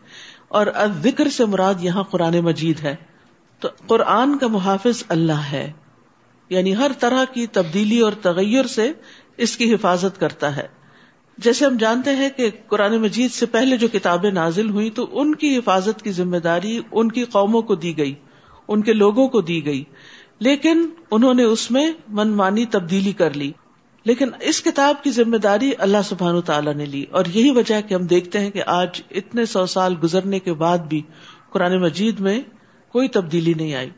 اور 0.48 0.66
ذکر 1.02 1.28
سے 1.28 1.44
مراد 1.44 1.74
یہاں 1.80 2.02
قرآن 2.02 2.40
مجید 2.40 2.80
ہے۔ 2.80 2.96
تو 3.60 3.68
قرآن 3.86 4.38
کا 4.38 4.46
محافظ 4.46 5.04
اللہ 5.08 5.40
ہے۔ 5.52 5.72
یعنی 6.48 6.76
ہر 6.76 6.90
طرح 7.00 7.24
کی 7.34 7.46
تبدیلی 7.46 8.00
اور 8.00 8.12
تغیر 8.12 8.64
سے 8.64 8.92
اس 9.36 9.56
کی 9.56 9.74
حفاظت 9.74 10.20
کرتا 10.20 10.56
ہے۔ 10.56 10.66
جیسے 11.38 11.66
ہم 11.66 11.76
جانتے 11.76 12.16
ہیں 12.16 12.28
کہ 12.36 12.50
قرآن 12.66 12.96
مجید 12.96 13.30
سے 13.30 13.46
پہلے 13.46 13.76
جو 13.76 13.88
کتابیں 13.92 14.30
نازل 14.30 14.70
ہوئی 14.70 14.90
تو 14.90 15.20
ان 15.20 15.34
کی 15.34 15.56
حفاظت 15.56 16.02
کی 16.02 16.12
ذمہ 16.12 16.36
داری 16.36 16.80
ان 16.92 17.12
کی 17.12 17.24
قوموں 17.24 17.62
کو 17.62 17.74
دی 17.74 17.96
گئی، 17.96 18.14
ان 18.68 18.82
کے 18.82 18.92
لوگوں 18.92 19.28
کو 19.28 19.40
دی 19.40 19.64
گئی۔ 19.66 19.84
لیکن 20.38 20.86
انہوں 21.10 21.34
نے 21.34 21.42
اس 21.42 21.70
میں 21.70 21.92
من 22.08 22.28
مانی 22.28 22.66
تبدیلی 22.66 23.12
کر 23.12 23.36
لی۔ 23.36 23.52
لیکن 24.04 24.28
اس 24.40 24.62
کتاب 24.62 25.02
کی 25.02 25.10
ذمہ 25.10 25.36
داری 25.36 25.70
اللہ 25.78 25.96
سبحان 26.04 26.40
تعالیٰ 26.40 26.74
نے 26.74 26.86
لی۔ 26.86 27.04
اور 27.10 27.24
یہی 27.34 27.50
وجہ 27.50 27.88
کہ 27.88 27.94
ہم 27.94 28.02
دیکھتے 28.02 28.40
ہیں 28.40 28.50
کہ 28.50 28.62
آج 28.66 29.02
اتنے 29.10 29.44
سو 29.44 29.66
سال 29.66 29.94
گزرنے 30.02 30.38
کے 30.38 30.52
بعد 30.52 30.78
بھی 30.78 31.02
قرآن 31.50 31.80
مجید 31.80 32.20
میں 32.20 32.40
کوئی 32.92 33.08
تبدیلی 33.08 33.54
نہیں 33.54 33.74
آئی۔ 33.74 33.90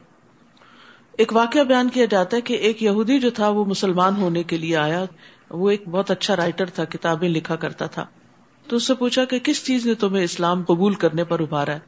ایک 1.18 1.37
واقعہ 1.37 1.62
بیان 1.62 1.88
کیا 1.88 2.04
جاتا 2.04 2.37
ہے 2.37 2.42
کہ 2.42 2.54
ایک 2.54 2.83
یہودی 2.83 3.18
جو 3.18 3.30
تھا 3.30 3.49
وہ 3.49 3.64
مسلمان 3.64 4.16
ہونے 4.16 4.42
کے 4.42 4.57
لیے 4.57 4.76
آیا۔ 4.76 5.04
وہ 5.50 5.71
ایک 5.71 5.88
بہت 5.88 6.11
اچھا 6.11 6.37
رائٹر 6.37 6.67
تھا، 6.67 6.85
کتابیں 6.85 7.28
لکھا 7.28 7.57
کرتا 7.57 7.87
تھا۔ 7.87 8.07
تو 8.69 8.76
اس 8.76 8.87
سے 8.87 8.95
پوچھا 8.95 9.25
کہ 9.25 9.38
کس 9.38 9.67
چیز 9.67 9.87
نے 9.87 9.95
تمہیں 9.95 10.25
اسلام 10.25 10.64
قبول 10.64 10.95
کرنے 10.95 11.25
پر 11.25 11.40
ابھارا 11.40 11.75
ہے؟ 11.75 11.78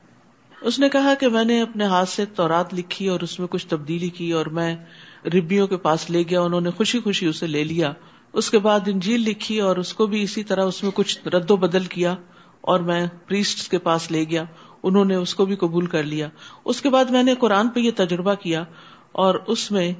اس 0.60 0.78
نے 0.78 0.88
کہا 0.88 1.14
کہ 1.14 1.28
میں 1.28 1.44
نے 1.44 1.62
اپنے 1.62 1.84
ہاتھ 1.84 2.08
سے 2.08 2.24
تورات 2.24 2.74
لکھی 2.74 3.08
اور 3.08 3.20
اس 3.20 3.38
میں 3.38 3.48
کچھ 3.48 3.66
تبدیلی 3.66 4.08
کی 4.08 4.32
اور 4.32 4.46
میں 4.46 4.76
ربیوں 5.24 5.66
کے 5.66 5.76
پاس 5.76 6.10
لے 6.10 6.22
گیا، 6.22 6.40
انہوں 6.40 6.60
نے 6.60 6.70
خوشی 6.70 7.00
خوشی 7.00 7.26
اسے 7.26 7.46
لے 7.46 7.64
لیا۔ 7.64 7.92
اس 8.32 8.50
کے 8.50 8.58
بعد 8.58 8.80
انجیل 8.86 9.20
لکھی 9.20 9.60
اور 9.60 9.76
اس 9.76 9.94
کو 9.94 10.06
بھی 10.06 10.22
اسی 10.22 10.44
طرح 10.44 10.64
اس 10.64 10.82
میں 10.82 10.90
کچھ 10.94 11.28
رد 11.28 11.50
و 11.50 11.56
بدل 11.56 11.84
کیا 11.84 12.16
اور 12.60 12.80
میں 12.80 13.06
پریسٹ 13.26 13.70
کے 13.70 13.78
پاس 13.78 14.10
لے 14.10 14.24
گیا۔ 14.24 14.44
انہوں 14.82 15.04
نے 15.04 15.14
اس 15.14 15.34
کو 15.34 15.44
بھی 15.44 15.56
قبول 15.56 15.86
کر 15.86 16.02
لیا۔ 16.02 16.28
اس 16.64 16.82
کے 16.82 16.90
بعد 16.90 17.04
میں 17.04 17.22
نے 17.22 17.34
قرآن 17.34 17.68
پہ 17.68 17.80
یہ 17.80 17.90
تجربہ 17.96 18.34
کیا 18.34 18.64
اور 19.12 19.34
اس 19.34 19.70
میں 19.70 19.92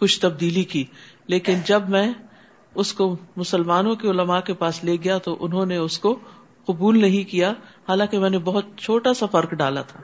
کچھ 0.00 0.20
تبدیلی 0.20 0.64
کی۔ 0.64 0.84
لیکن 1.26 1.54
جب 1.64 1.88
میں 1.88 2.12
اس 2.78 2.92
کو 2.92 3.16
مسلمانوں 3.36 3.94
کے 3.94 4.08
علماء 4.08 4.40
کے 4.40 4.54
پاس 4.54 4.84
لے 4.84 4.96
گیا 5.04 5.18
تو 5.18 5.36
انہوں 5.40 5.66
نے 5.66 5.76
اس 5.76 5.98
کو 5.98 6.18
قبول 6.66 7.00
نہیں 7.00 7.30
کیا۔ 7.30 7.50
حالانکہ 7.88 8.18
میں 8.18 8.30
نے 8.30 8.38
بہت 8.38 8.64
چھوٹا 8.76 9.14
سا 9.14 9.26
فرق 9.26 9.50
ڈالا 9.50 9.82
تھا۔ 9.82 10.00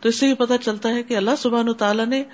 تو 0.00 0.08
اس 0.08 0.20
سے 0.20 0.28
یہ 0.28 0.34
پتا 0.34 0.58
چلتا 0.58 0.88
ہے 0.88 1.02
کہ 1.02 1.16
اللہ 1.16 1.30
سبحان 1.38 1.68
و 1.68 1.72
تعالیٰ 1.72 2.06
نے 2.06 2.24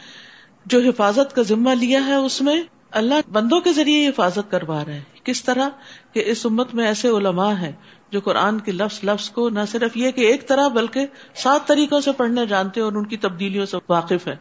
جو 0.67 0.81
حفاظت 0.81 1.35
کا 1.35 1.43
ذمہ 1.43 1.71
لیا 1.71 2.07
ہے 2.07 2.15
اس 2.15 2.43
میں 2.43 2.63
اللہ 2.91 3.15
بندوں 3.33 3.61
کے 3.61 3.73
ذریعے 3.73 4.09
حفاظت 4.09 4.51
کروا 4.51 4.85
رہے 4.85 4.95
ہیں۔ 4.95 5.25
کس 5.25 5.45
طرح 5.45 5.69
کہ 6.13 6.23
اس 6.27 6.47
امت 6.47 6.75
میں 6.75 6.87
ایسے 6.87 7.09
علماء 7.09 7.53
ہیں 7.53 7.73
جو 8.11 8.21
قرآن 8.21 8.59
کے 8.59 8.73
لفظ 8.73 9.01
لفظ 9.05 9.31
کو 9.31 9.49
نہ 9.49 9.61
صرف 9.69 9.97
یہ 9.97 10.11
کہ 10.11 10.21
ایک 10.21 10.49
طرح 10.49 10.69
بلکہ 10.69 11.07
سات 11.35 11.67
طریقوں 11.67 12.01
سے 12.01 12.13
پڑھنا 12.13 12.45
جانتے 12.45 12.81
ہیں 12.81 12.85
اور 12.85 12.93
ان 12.93 13.05
کی 13.05 13.17
تبدیلیوں 13.17 13.67
سے 13.67 13.77
واقف 13.89 14.29
ہے 14.29 14.37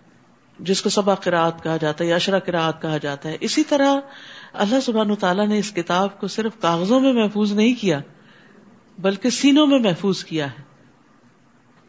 جس 0.60 0.82
کو 0.82 0.90
سبا 0.90 1.16
قرآت 1.16 1.64
کہا 1.64 1.78
جاتا 1.78 2.04
ہے 2.04 2.10
یا 2.10 2.16
اشرا 2.16 2.40
قرآت 2.40 2.82
کہا 2.82 2.98
جاتا 2.98 3.30
ہے۔ 3.30 3.38
اسی 3.42 3.64
طرح 3.64 3.96
اللہ 4.54 4.80
سبحان 4.80 5.16
تعالیٰ 5.16 5.48
نے 5.48 5.58
اس 5.60 5.72
کتاب 5.72 6.20
کو 6.20 6.28
صرف 6.28 6.60
کاغذوں 6.62 7.00
میں 7.00 7.14
محفوظ 7.14 7.52
نہیں 7.54 7.74
کیا، 7.82 8.00
بلکہ 8.98 9.30
سینوں 9.30 9.66
میں 9.68 9.80
محفوظ 9.80 10.24
کیا 10.24 10.46
ہے۔ 10.50 10.64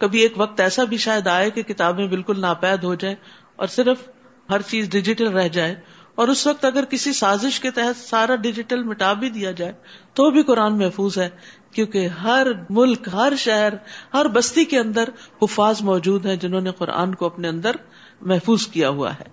کبھی 0.01 0.21
ایک 0.21 0.33
وقت 0.37 0.61
ایسا 0.61 0.85
بھی 0.85 0.97
شاید 0.97 1.27
آئے 1.27 1.51
کہ 1.51 1.63
کتابیں 1.63 2.07
بالکل 2.07 2.41
ناپید 2.41 2.85
ہو 2.85 2.95
جائیں 2.95 3.17
اور 3.57 3.67
صرف 3.67 4.09
ہر 4.49 4.63
چیز 4.63 4.91
ڈیجیٹل 4.91 5.33
رہ 5.33 5.49
جائے، 5.49 5.75
اور 6.15 6.29
اس 6.29 6.47
وقت 6.47 6.65
اگر 6.65 6.85
کسی 6.85 7.13
سازش 7.13 7.59
کے 7.61 7.71
تحت 7.71 7.97
سارا 7.97 8.35
ڈیجیٹل 8.37 8.83
مٹا 8.83 9.13
بھی 9.13 9.31
دیا 9.31 9.51
جائے، 9.51 9.73
تو 10.15 10.31
بھی 10.31 10.43
قرآن 10.43 10.79
محفوظ 10.79 11.19
ہے، 11.19 11.29
کیونکہ 11.73 12.07
ہر 12.23 12.47
ملک، 12.71 13.09
ہر 13.13 13.33
شہر، 13.39 13.75
ہر 14.15 14.29
بستی 14.29 14.65
کے 14.65 14.79
اندر 14.79 15.09
حفاظ 15.43 15.83
موجود 15.83 16.27
ہیں 16.27 16.37
جنہوں 16.37 16.61
نے 16.61 16.71
قرآن 16.71 17.15
کو 17.15 17.27
اپنے 17.27 17.49
اندر 17.49 17.77
محفوظ 18.23 18.67
کیا 18.67 18.89
ہوا 18.89 19.15
ہے۔ 19.15 19.29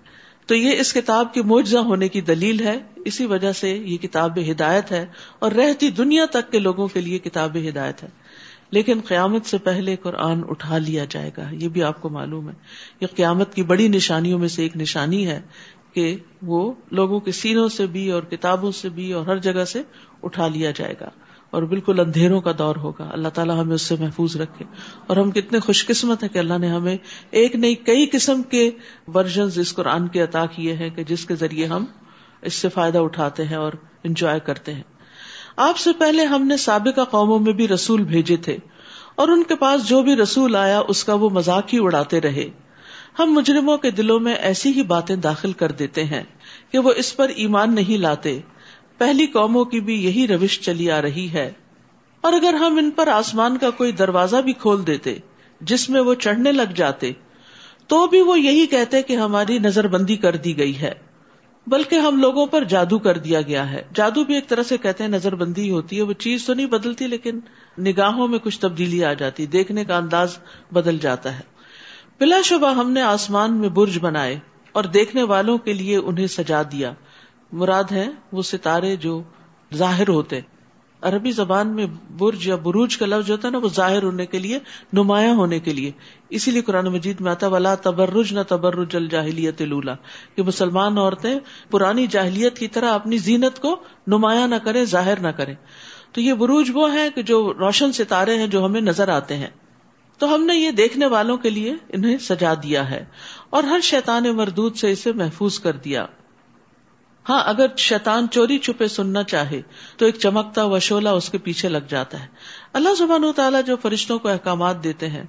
تو 0.48 0.54
یہ 0.54 0.80
اس 0.80 0.92
کتاب 0.92 1.34
کی 1.34 1.42
موجزہ 1.42 1.78
ہونے 1.78 2.08
کی 2.08 2.20
دلیل 2.20 2.60
ہے۔ 2.60 2.78
اسی 3.04 3.26
وجہ 3.26 3.52
سے 3.52 3.70
یہ 3.70 3.96
کتاب 3.96 4.38
ہدایت 4.50 4.92
ہے 4.92 5.06
اور 5.38 5.52
رہتی 5.52 5.90
دنیا 5.90 6.26
تک 6.26 6.52
کے 6.52 6.58
لوگوں 6.58 6.88
کے 6.88 7.00
لیے 7.00 7.18
کتاب 7.18 7.56
ہدایت 7.68 8.02
ہے۔ 8.02 8.08
لیکن 8.70 9.00
قیامت 9.08 9.46
سے 9.46 9.58
پہلے 9.58 9.96
قرآن 9.96 10.42
اٹھا 10.48 10.78
لیا 10.78 11.04
جائے 11.08 11.30
گا، 11.36 11.48
یہ 11.52 11.68
بھی 11.68 11.82
آپ 11.82 12.02
کو 12.02 12.08
معلوم 12.08 12.48
ہے۔ 12.48 12.54
یہ 13.00 13.06
قیامت 13.16 13.54
کی 13.54 13.62
بڑی 13.62 13.88
نشانیوں 13.88 14.38
میں 14.38 14.48
سے 14.48 14.62
ایک 14.62 14.76
نشانی 14.76 15.26
ہے 15.26 15.40
کہ 15.92 16.16
وہ 16.42 16.72
لوگوں 16.90 17.20
کے 17.20 17.32
سینوں 17.32 17.68
سے 17.68 17.86
بھی 17.86 18.10
اور 18.10 18.22
کتابوں 18.22 18.72
سے 18.72 18.88
بھی 18.88 19.12
اور 19.12 19.26
ہر 19.26 19.36
جگہ 19.36 19.64
سے 19.64 19.82
اٹھا 20.22 20.48
لیا 20.48 20.70
جائے 20.70 20.94
گا۔ 21.00 21.08
اور 21.50 21.62
بالکل 21.62 22.00
اندھیروں 22.00 22.40
کا 22.40 22.52
دور 22.58 22.76
ہوگا۔ 22.76 23.08
اللہ 23.12 23.28
تعالیٰ 23.28 23.60
ہمیں 23.60 23.74
اس 23.74 23.82
سے 23.82 23.94
محفوظ 23.98 24.36
رکھے۔ 24.36 24.64
اور 25.06 25.16
ہم 25.16 25.30
کتنے 25.30 25.60
خوش 25.60 25.86
قسمت 25.86 26.22
ہیں 26.22 26.30
کہ 26.30 26.38
اللہ 26.38 26.58
نے 26.58 26.68
ہمیں 26.68 26.96
ایک 27.30 27.56
نئی 27.56 27.74
کئی 27.74 28.06
قسم 28.12 28.42
کے 28.42 28.70
ورژن 29.14 29.60
اس 29.60 29.74
قرآن 29.74 30.08
کے 30.08 30.22
عطا 30.22 30.46
کیے 30.46 30.72
ہیں 30.72 30.90
کہ 30.90 31.04
جس 31.04 31.26
کے 31.26 31.34
ذریعے 31.34 31.66
ہم 31.66 31.84
اس 32.42 32.54
سے 32.54 32.68
فائدہ 32.68 32.98
اٹھاتے 32.98 33.44
ہیں 33.44 33.56
اور 33.56 33.72
انجوائے 34.04 34.40
کرتے 34.40 34.74
ہیں۔ 34.74 34.82
آپ 35.56 35.78
سے 35.78 35.90
پہلے 35.98 36.24
ہم 36.24 36.46
نے 36.46 36.56
سابقہ 36.56 37.04
قوموں 37.04 37.38
میں 37.38 37.52
بھی 37.52 37.68
رسول 37.68 38.02
بھیجے 38.02 38.36
تھے 38.36 38.56
اور 39.14 39.28
ان 39.28 39.42
کے 39.42 39.56
پاس 39.56 39.88
جو 39.88 40.02
بھی 40.02 40.16
رسول 40.16 40.56
آیا، 40.56 40.82
اس 40.88 41.04
کا 41.04 41.14
وہ 41.14 41.30
مذاق 41.30 41.74
ہی 41.74 41.78
اڑاتے 41.78 42.20
رہے۔ 42.20 42.50
ہم 43.18 43.32
مجرموں 43.32 43.78
کے 43.78 43.90
دلوں 43.90 44.20
میں 44.20 44.34
ایسی 44.34 44.72
ہی 44.72 44.82
باتیں 44.82 45.16
داخل 45.16 45.52
کر 45.52 45.72
دیتے 45.72 46.04
ہیں 46.04 46.22
کہ 46.72 46.78
وہ 46.78 46.92
اس 46.96 47.16
پر 47.16 47.28
ایمان 47.28 47.74
نہیں 47.74 47.98
لاتے۔ 47.98 48.40
پہلی 48.98 49.26
قوموں 49.26 49.64
کی 49.64 49.80
بھی 49.80 50.04
یہی 50.04 50.26
روش 50.26 50.60
چلی 50.60 50.90
آ 50.90 51.02
رہی 51.02 51.28
ہے۔ 51.32 51.52
اور 52.20 52.32
اگر 52.32 52.54
ہم 52.54 52.76
ان 52.76 52.90
پر 52.90 53.08
آسمان 53.08 53.58
کا 53.58 53.70
کوئی 53.70 53.92
دروازہ 53.92 54.36
بھی 54.36 54.52
کھول 54.52 54.86
دیتے، 54.86 55.18
جس 55.60 55.90
میں 55.90 56.00
وہ 56.00 56.14
چڑھنے 56.14 56.52
لگ 56.52 56.72
جاتے، 56.74 57.12
تو 57.86 58.06
بھی 58.06 58.20
وہ 58.20 58.40
یہی 58.40 58.66
کہتے 58.66 59.02
کہ 59.02 59.16
ہماری 59.16 59.58
نظر 59.58 59.86
بندی 59.86 60.16
کر 60.16 60.36
دی 60.36 60.58
گئی 60.58 60.80
ہے۔ 60.80 60.92
بلکہ 61.66 61.94
ہم 61.94 62.20
لوگوں 62.20 62.46
پر 62.46 62.64
جادو 62.64 62.98
کر 62.98 63.18
دیا 63.18 63.40
گیا 63.40 63.70
ہے۔ 63.70 63.82
جادو 63.94 64.24
بھی 64.24 64.34
ایک 64.34 64.48
طرح 64.48 64.62
سے 64.62 64.76
کہتے 64.76 65.04
ہیں 65.04 65.10
نظر 65.10 65.34
بندی 65.34 65.70
ہوتی 65.70 65.96
ہے، 65.96 66.02
وہ 66.02 66.12
چیز 66.12 66.44
تو 66.44 66.54
نہیں 66.54 66.66
بدلتی، 66.66 67.06
لیکن 67.06 67.40
نگاہوں 67.78 68.28
میں 68.28 68.38
کچھ 68.38 68.60
تبدیلی 68.60 69.04
آ 69.04 69.12
جاتی، 69.12 69.46
دیکھنے 69.46 69.84
کا 69.84 69.96
انداز 69.96 70.38
بدل 70.72 70.98
جاتا 70.98 71.36
ہے۔ 71.36 71.42
بلا 72.20 72.40
شبہ 72.44 72.74
ہم 72.74 72.90
نے 72.90 73.02
آسمان 73.02 73.56
میں 73.56 73.68
برج 73.68 73.98
بنائے 74.00 74.38
اور 74.72 74.84
دیکھنے 74.84 75.22
والوں 75.22 75.58
کے 75.58 75.72
لیے 75.72 75.96
انہیں 75.96 76.26
سجا 76.26 76.62
دیا۔ 76.62 76.92
مراد 77.52 77.84
ہے 77.92 78.08
وہ 78.32 78.42
ستارے 78.42 78.96
جو 78.96 79.22
ظاہر 79.74 80.08
ہوتے 80.08 80.40
عربی 81.00 81.30
زبان 81.30 81.68
میں 81.68 81.86
برج 82.18 82.48
یا 82.48 82.56
بروج 82.56 82.96
کا 82.96 83.06
لفظ 83.06 83.30
ہوتا 83.30 83.48
ہے 83.48 83.52
نا، 83.52 83.58
وہ 83.58 83.68
ظاہر 83.68 84.02
ہونے 84.02 84.26
کے 84.26 84.38
لیے، 84.38 84.58
نمایاں 84.92 85.34
ہونے 85.34 85.60
کے 85.60 85.72
لیے۔ 85.72 85.90
اسی 86.30 86.50
لیے 86.50 86.62
قرآن 86.62 86.86
مجید 86.86 87.20
میں 87.20 87.30
آتا 87.30 87.46
ولا 87.46 87.74
تبرج 87.74 88.32
نہ 88.32 88.40
تبرج 88.48 88.96
الجاہلیت 88.96 89.62
لولا 89.62 89.94
کہ 90.36 90.42
مسلمان 90.42 90.98
عورتیں 90.98 91.38
پرانی 91.70 92.06
جاہلیت 92.06 92.58
کی 92.58 92.68
طرح 92.68 92.92
اپنی 92.92 93.16
زینت 93.16 93.60
کو 93.60 93.76
نمایاں 94.06 94.48
نہ 94.48 94.54
کرے 94.54 94.84
ظاہر 94.84 95.20
نہ 95.20 95.28
کرے 95.28 95.54
تو 96.12 96.20
یہ 96.20 96.34
بروج 96.34 96.70
وہ 96.74 96.92
ہیں 96.92 97.10
کہ 97.14 97.22
جو 97.22 97.54
روشن 97.54 97.92
ستارے 97.92 98.38
ہیں 98.38 98.46
جو 98.46 98.64
ہمیں 98.64 98.80
نظر 98.80 99.08
آتے 99.08 99.36
ہیں۔ 99.36 99.50
تو 100.18 100.34
ہم 100.34 100.44
نے 100.44 100.54
یہ 100.54 100.70
دیکھنے 100.70 101.06
والوں 101.06 101.36
کے 101.36 101.50
لیے 101.50 101.74
انہیں 101.88 102.18
سجا 102.18 102.54
دیا 102.54 102.90
ہے۔ 102.90 103.04
اور 103.50 103.62
ہر 103.62 103.80
شیطان 103.82 104.24
مردود 104.36 104.76
سے 104.76 104.92
اسے 104.92 105.12
محفوظ 105.12 105.60
کر 105.60 105.72
دیا۔ 105.72 106.06
ہاں 107.28 107.42
اگر 107.46 107.66
شیطان 107.76 108.26
چوری 108.30 108.58
چھپے 108.58 108.88
سننا 108.88 109.22
چاہے 109.22 109.60
تو 109.96 110.06
ایک 110.06 110.16
چمکتا 110.16 110.64
وشولا 110.64 111.10
اس 111.12 111.30
کے 111.30 111.38
پیچھے 111.38 111.68
لگ 111.68 111.88
جاتا 111.88 112.22
ہے۔ 112.22 112.26
اللہ 112.72 112.94
زبان 112.94 113.24
و 113.24 113.32
تعالیٰ 113.32 113.60
جو 113.66 113.76
فرشتوں 113.82 114.18
کو 114.18 114.28
احکامات 114.28 114.84
دیتے 114.84 115.08
ہیں، 115.08 115.24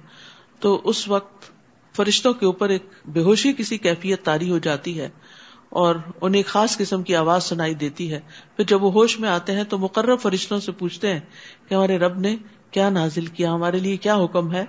تو 0.60 0.80
اس 0.84 1.08
وقت 1.08 1.50
فرشتوں 1.96 2.32
کے 2.32 2.46
اوپر 2.46 2.68
ایک 2.68 2.86
بے 3.04 3.20
ہوشی 3.20 3.52
کسی 3.52 3.78
کیفیت 3.78 4.22
تاری 4.22 4.50
ہو 4.50 4.58
جاتی 4.58 5.00
ہے 5.00 5.08
اور 5.68 5.96
انہیں 6.20 6.42
خاص 6.46 6.76
قسم 6.78 7.02
کی 7.02 7.16
آواز 7.16 7.44
سنائی 7.44 7.74
دیتی 7.74 8.12
ہے۔ 8.12 8.20
پھر 8.56 8.64
جب 8.64 8.82
وہ 8.82 8.92
ہوش 8.92 9.20
میں 9.20 9.28
آتے 9.28 9.52
ہیں 9.52 9.64
تو 9.64 9.78
مقرر 9.78 10.16
فرشتوں 10.16 10.60
سے 10.60 10.72
پوچھتے 10.72 11.12
ہیں 11.12 11.20
کہ 11.68 11.74
ہمارے 11.74 11.98
رب 11.98 12.18
نے 12.18 12.36
کیا 12.70 12.90
نازل 12.90 13.26
کیا، 13.26 13.54
ہمارے 13.54 13.78
لیے 13.78 13.96
کیا 13.96 14.16
حکم 14.16 14.52
ہے؟ 14.54 14.64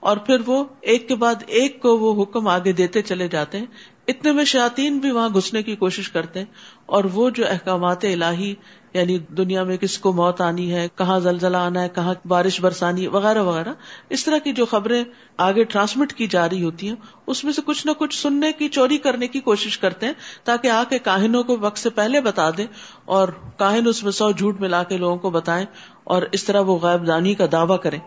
اور 0.00 0.16
پھر 0.16 0.36
وہ 0.46 0.64
ایک 0.80 1.08
کے 1.08 1.14
بعد 1.14 1.42
ایک 1.46 1.82
کو 1.82 1.96
وہ 1.98 2.22
حکم 2.22 2.48
آگے 2.48 2.72
دیتے 2.72 3.02
چلے 3.02 3.28
جاتے 3.28 3.58
ہیں 3.58 3.66
اتنے 4.08 4.32
میں 4.32 4.44
شاطین 4.44 4.98
بھی 4.98 5.10
وہاں 5.10 5.28
گھسنے 5.28 5.62
کی 5.62 5.76
کوشش 5.76 6.08
کرتے 6.08 6.38
ہیں 6.38 6.46
اور 6.86 7.04
وہ 7.04 7.30
جو 7.30 7.44
احکامات 7.48 8.04
الہی 8.04 8.54
یعنی 8.94 9.18
دنیا 9.18 9.64
میں 9.64 9.76
کس 9.76 9.98
کو 9.98 10.12
موت 10.12 10.40
آنی 10.40 10.72
ہے، 10.72 10.88
کہاں 10.96 11.18
زلزلہ 11.20 11.56
آنا 11.56 11.82
ہے، 11.82 11.88
کہاں 11.88 12.14
بارش 12.28 12.60
برسانی، 12.60 13.06
وغیرہ 13.06 13.42
وغیرہ، 13.42 13.72
اس 14.08 14.24
طرح 14.24 14.38
کی 14.38 14.52
جو 14.52 14.66
خبریں 14.66 15.04
آگے 15.36 15.64
ٹرانسمٹ 15.64 16.12
کی 16.12 16.26
جا 16.26 16.48
رہی 16.48 16.62
ہوتی 16.64 16.88
ہیں، 16.88 16.94
اس 17.26 17.44
میں 17.44 17.52
سے 17.52 17.62
کچھ 17.64 17.86
نہ 17.86 17.92
کچھ 17.98 18.22
سننے 18.22 18.52
کی، 18.52 18.68
چوری 18.68 18.98
کرنے 18.98 19.26
کی 19.26 19.40
کوشش 19.40 19.78
کرتے 19.78 20.06
ہیں 20.06 20.12
تاکہ 20.44 20.68
آ 20.68 20.84
کے 20.88 20.98
کاہنوں 20.98 21.42
کو 21.42 21.56
وقت 21.60 21.78
سے 21.78 21.90
پہلے 21.90 22.20
بتا 22.20 22.50
دیں 22.50 22.66
اور 23.04 23.28
کاہن 23.56 23.86
اس 23.86 24.02
میں 24.02 24.12
سو 24.12 24.30
جھوٹ 24.30 24.60
ملا 24.60 24.82
کے 24.82 24.96
لوگوں 24.96 25.16
کو 25.16 25.30
بتائیں 25.30 25.66
اور 26.04 26.22
اس 26.32 26.44
طرح 26.44 26.60
وہ 26.60 26.78
غائب 26.78 27.06
دانی 27.06 27.34
کا 27.34 27.46
دعوی 27.52 27.78
کریں۔ 27.82 27.98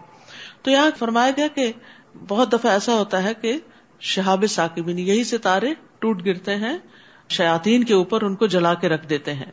تو 0.62 0.72
یہاں 0.72 0.90
فرمایا 1.00 1.32
گیا 1.38 1.48
کہ 1.56 1.72
بہت 2.28 2.54
دفعہ 2.54 2.72
ایسا 2.72 2.96
ہوتا 2.96 3.24
ہے 3.24 3.34
کہ 3.42 3.58
شہاب 4.00 4.46
ثاقبین، 4.50 5.00
یہی 5.00 5.24
ستارے 5.24 5.74
ٹوٹ 6.00 6.26
گرتے 6.26 6.56
ہیں 6.56 6.78
شیاتین 7.30 7.84
کے 7.84 7.94
اوپر 7.94 8.22
ان 8.22 8.36
کو 8.36 8.48
جلا 8.48 8.74
کے 8.74 8.90
رکھ 8.90 9.08
دیتے 9.08 9.34
ہیں۔ 9.34 9.52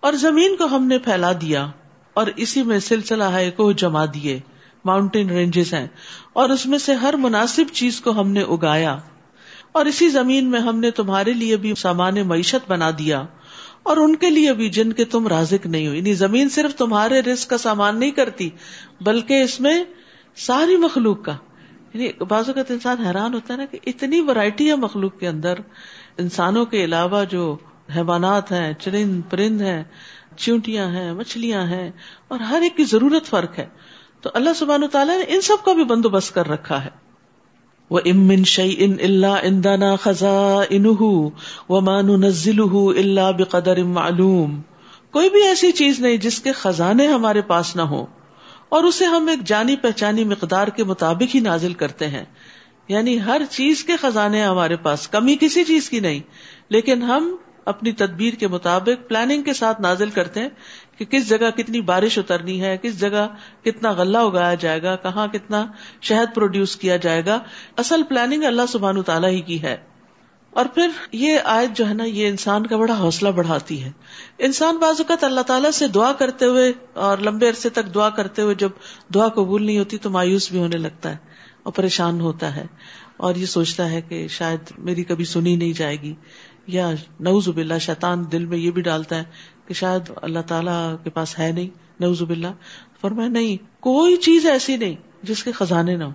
اور 0.00 0.12
زمین 0.12 0.56
کو 0.56 0.64
ہم 0.64 0.86
نے 0.86 0.98
پھیلا 0.98 1.32
دیا، 1.32 1.70
اور 2.14 2.26
اسی 2.36 2.62
میں 2.62 2.78
سلسلہ 2.78 3.24
ہے 3.24 3.50
کو 3.50 3.72
جما 3.72 4.04
دیے 4.04 4.40
ماؤنٹین 4.84 5.30
رینجز 5.30 5.74
ہیں۔ 5.74 5.86
اور 6.32 6.50
اس 6.50 6.66
میں 6.66 6.78
سے 6.78 6.94
ہر 6.94 7.14
مناسب 7.16 7.62
چیز 7.72 8.00
کو 8.00 8.10
ہم 8.10 8.30
نے 8.30 8.40
اگایا۔ 8.40 8.98
اور 9.72 9.86
اسی 9.86 10.08
زمین 10.08 10.50
میں 10.50 10.60
ہم 10.60 10.80
نے 10.80 10.90
تمہارے 10.90 11.32
لیے 11.32 11.56
بھی 11.56 11.74
سامان 11.74 12.14
معیشت 12.28 12.70
بنا 12.70 12.90
دیا۔ 12.90 13.22
اور 13.82 13.96
ان 13.96 14.16
کے 14.16 14.30
لیے 14.30 14.52
بھی 14.52 14.68
جن 14.68 14.92
کے 14.92 15.04
تم 15.04 15.26
رازق 15.26 15.66
نہیں 15.66 15.86
ہو۔ 15.86 15.94
یعنی 15.94 16.14
زمین 16.14 16.48
صرف 16.48 16.74
تمہارے 16.74 17.20
رزق 17.20 17.50
کا 17.50 17.58
سامان 17.58 18.00
نہیں 18.00 18.10
کرتی، 18.10 18.50
بلکہ 19.00 19.42
اس 19.42 19.60
میں 19.60 19.84
ساری 20.36 20.76
مخلوق 20.76 21.24
کا۔ 21.24 21.36
یعنی 21.94 22.24
بعض 22.24 22.48
اوقات 22.48 22.70
انسان 22.70 22.98
حیران 22.98 23.34
ہوتا 23.34 23.54
ہے 23.54 23.58
نا 23.58 23.64
کہ 23.64 23.78
اتنی 23.86 24.20
ورائٹی 24.20 24.70
ہے 24.70 24.76
مخلوق 24.76 25.18
کے 25.18 25.28
اندر۔ 25.28 25.54
انسانوں 26.18 26.64
کے 26.64 26.84
علاوہ 26.84 27.24
جو 27.24 27.56
حیوانات 27.96 28.52
ہیں، 28.52 28.72
چرند، 28.72 29.20
پرند 29.30 29.60
ہیں 29.60 29.84
چونٹیاں 30.36 30.88
ہیں، 30.88 31.12
مچھلیاں 31.12 31.66
ہیں، 31.66 31.90
اور 32.28 32.40
ہر 32.40 32.60
ایک 32.62 32.76
کی 32.76 32.84
ضرورت 32.84 33.24
فرق 33.24 33.58
ہے۔ 33.58 33.66
تو 34.20 34.30
اللہ 34.34 34.50
سبحان 34.56 34.80
تعالیٰ 34.92 35.18
نے 35.18 35.24
ان 35.28 35.40
سب 35.40 35.64
کا 35.64 35.72
بھی 35.72 35.84
بندوبست 35.84 36.34
کر 36.34 36.48
رکھا 36.48 36.84
ہے۔ 36.84 36.90
وہ 37.90 38.00
امن 38.04 38.44
شعی 38.44 38.74
ان 38.78 38.96
اللہ 39.02 39.40
اندانا 39.42 39.96
خزا 39.96 40.60
ان 40.70 40.86
و 41.68 41.80
مان 41.80 42.20
نزل 42.20 42.60
اللہ 42.98 43.32
بقدر 43.38 43.82
معلوم۔ 43.82 44.60
کوئی 45.10 45.30
بھی 45.30 45.42
ایسی 45.42 45.72
چیز 45.72 46.00
نہیں 46.00 46.16
جس 46.16 46.40
کے 46.40 46.52
خزانے 46.52 47.06
ہمارے 47.06 47.40
پاس 47.40 47.76
نہ 47.76 47.82
ہوں۔ 47.82 48.06
اور 48.68 48.84
اسے 48.84 49.04
ہم 49.04 49.28
ایک 49.28 49.44
جانی 49.44 49.76
پہچانی 49.76 50.24
مقدار 50.24 50.68
کے 50.68 50.84
مطابق 50.84 51.34
ہی 51.34 51.40
نازل 51.40 51.74
کرتے 51.74 52.06
ہیں۔ 52.06 52.24
یعنی 52.88 53.20
ہر 53.20 53.42
چیز 53.50 53.84
کے 53.84 53.96
خزانے 53.96 54.44
ہمارے 54.44 54.76
پاس، 54.76 55.08
کمی 55.08 55.36
کسی 55.40 55.64
چیز 55.64 55.90
کی 55.90 56.00
نہیں، 56.00 56.20
لیکن 56.68 57.02
ہم 57.02 57.36
اپنی 57.64 57.92
تدبیر 57.92 58.34
کے 58.34 58.48
مطابق 58.48 59.08
پلاننگ 59.08 59.42
کے 59.42 59.52
ساتھ 59.52 59.80
نازل 59.80 60.10
کرتے 60.10 60.40
ہیں 60.40 60.48
کہ 60.98 61.04
کس 61.04 61.28
جگہ 61.28 61.50
کتنی 61.50 61.80
بارش 61.80 62.18
اترنی 62.18 62.62
ہے، 62.62 62.76
کس 62.82 63.00
جگہ 63.00 63.28
کتنا 63.64 63.92
غلہ 63.92 64.18
اگایا 64.18 64.54
جائے 64.54 64.82
گا، 64.82 64.96
کہاں 64.96 65.26
کتنا 65.26 65.66
شہد 66.02 66.34
پروڈیوس 66.34 66.76
کیا 66.76 66.96
جائے 66.96 67.22
گا۔ 67.26 67.38
اصل 67.76 68.02
پلاننگ 68.02 68.44
اللہ 68.44 68.62
سبحان 68.68 69.02
تعالیٰ 69.02 69.30
ہی 69.30 69.40
کی 69.40 69.62
ہے۔ 69.62 69.76
اور 70.50 70.66
پھر 70.66 70.90
یہ 71.12 71.38
آیت 71.44 71.76
جو 71.76 71.88
ہے 71.88 71.94
نا، 71.94 72.04
یہ 72.04 72.28
انسان 72.28 72.66
کا 72.66 72.76
بڑا 72.76 72.98
حوصلہ 72.98 73.28
بڑھاتی 73.28 73.84
ہے۔ 73.84 73.90
انسان 74.38 74.76
بعض 74.76 75.00
اوقات 75.00 75.24
اللہ 75.24 75.40
تعالیٰ 75.40 75.70
سے 75.70 75.86
دعا 75.86 76.12
کرتے 76.12 76.44
ہوئے 76.44 76.72
اور 76.92 77.18
لمبے 77.18 77.48
عرصے 77.48 77.68
تک 77.68 77.94
دعا 77.94 78.10
کرتے 78.10 78.42
ہوئے 78.42 78.54
جب 78.54 78.70
دعا 79.14 79.28
قبول 79.28 79.66
نہیں 79.66 79.78
ہوتی 79.78 79.98
تو 79.98 80.10
مایوس 80.10 80.50
بھی 80.50 80.58
ہونے 80.58 80.76
لگتا 80.76 81.10
ہے 81.10 81.16
اور 81.62 81.72
پریشان 81.72 82.20
ہوتا 82.20 82.56
ہے۔ 82.56 82.66
اور 83.16 83.34
یہ 83.34 83.46
سوچتا 83.46 83.90
ہے 83.90 84.00
کہ 84.00 84.28
شاید 84.28 84.58
میری 84.78 85.04
کبھی 85.04 85.24
سنی 85.24 85.56
نہیں 85.56 85.72
جائے 85.72 85.96
گی 86.02 86.14
یا 86.66 86.90
نوز 87.20 87.48
باللہ 87.48 87.78
شیطان 87.80 88.24
دل 88.32 88.44
میں 88.44 88.58
یہ 88.58 88.70
بھی 88.70 88.82
ڈالتا 88.82 89.16
ہے 89.16 89.24
کہ 89.66 89.74
شاید 89.74 90.10
اللہ 90.22 90.38
تعالیٰ 90.46 90.96
کے 91.04 91.10
پاس 91.10 91.38
ہے 91.38 91.52
نہیں 91.52 91.68
نوز 92.00 92.22
باللہ۔ 92.22 92.52
فرمایا، 93.00 93.28
نہیں، 93.28 93.82
کوئی 93.82 94.16
چیز 94.16 94.46
ایسی 94.46 94.76
نہیں 94.76 94.96
جس 95.22 95.44
کے 95.44 95.52
خزانے 95.52 95.96
نہ 95.96 96.04
ہو 96.04 96.12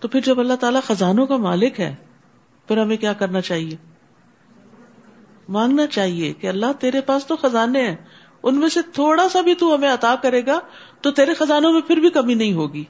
تو 0.00 0.08
پھر 0.08 0.20
جب 0.20 0.40
اللہ 0.40 0.54
تعالیٰ 0.54 0.82
خزانوں 0.82 1.26
کا 1.26 1.36
مالک 1.36 1.80
ہے 1.80 1.94
پھر 2.68 2.82
ہمیں 2.82 2.96
کیا 2.96 3.12
کرنا 3.12 3.40
چاہیے؟ 3.40 3.76
مانگنا 5.48 5.86
چاہیے 5.86 6.32
کہ 6.32 6.46
اللہ 6.46 6.66
تیرے 6.80 7.00
پاس 7.00 7.26
تو 7.26 7.36
خزانے 7.36 7.88
ہیں، 7.88 7.96
ان 8.42 8.58
میں 8.58 8.68
سے 8.68 8.80
تھوڑا 8.92 9.28
سا 9.28 9.40
بھی 9.40 9.54
تو 9.54 9.74
ہمیں 9.74 9.92
عطا 9.92 10.14
کرے 10.22 10.46
گا، 10.46 10.60
تو 11.00 11.10
تیرے 11.10 11.34
خزانوں 11.34 11.72
میں 11.72 11.80
پھر 11.80 11.96
بھی 11.96 12.10
کمی 12.10 12.34
نہیں 12.34 12.52
ہوگی۔ 12.52 12.84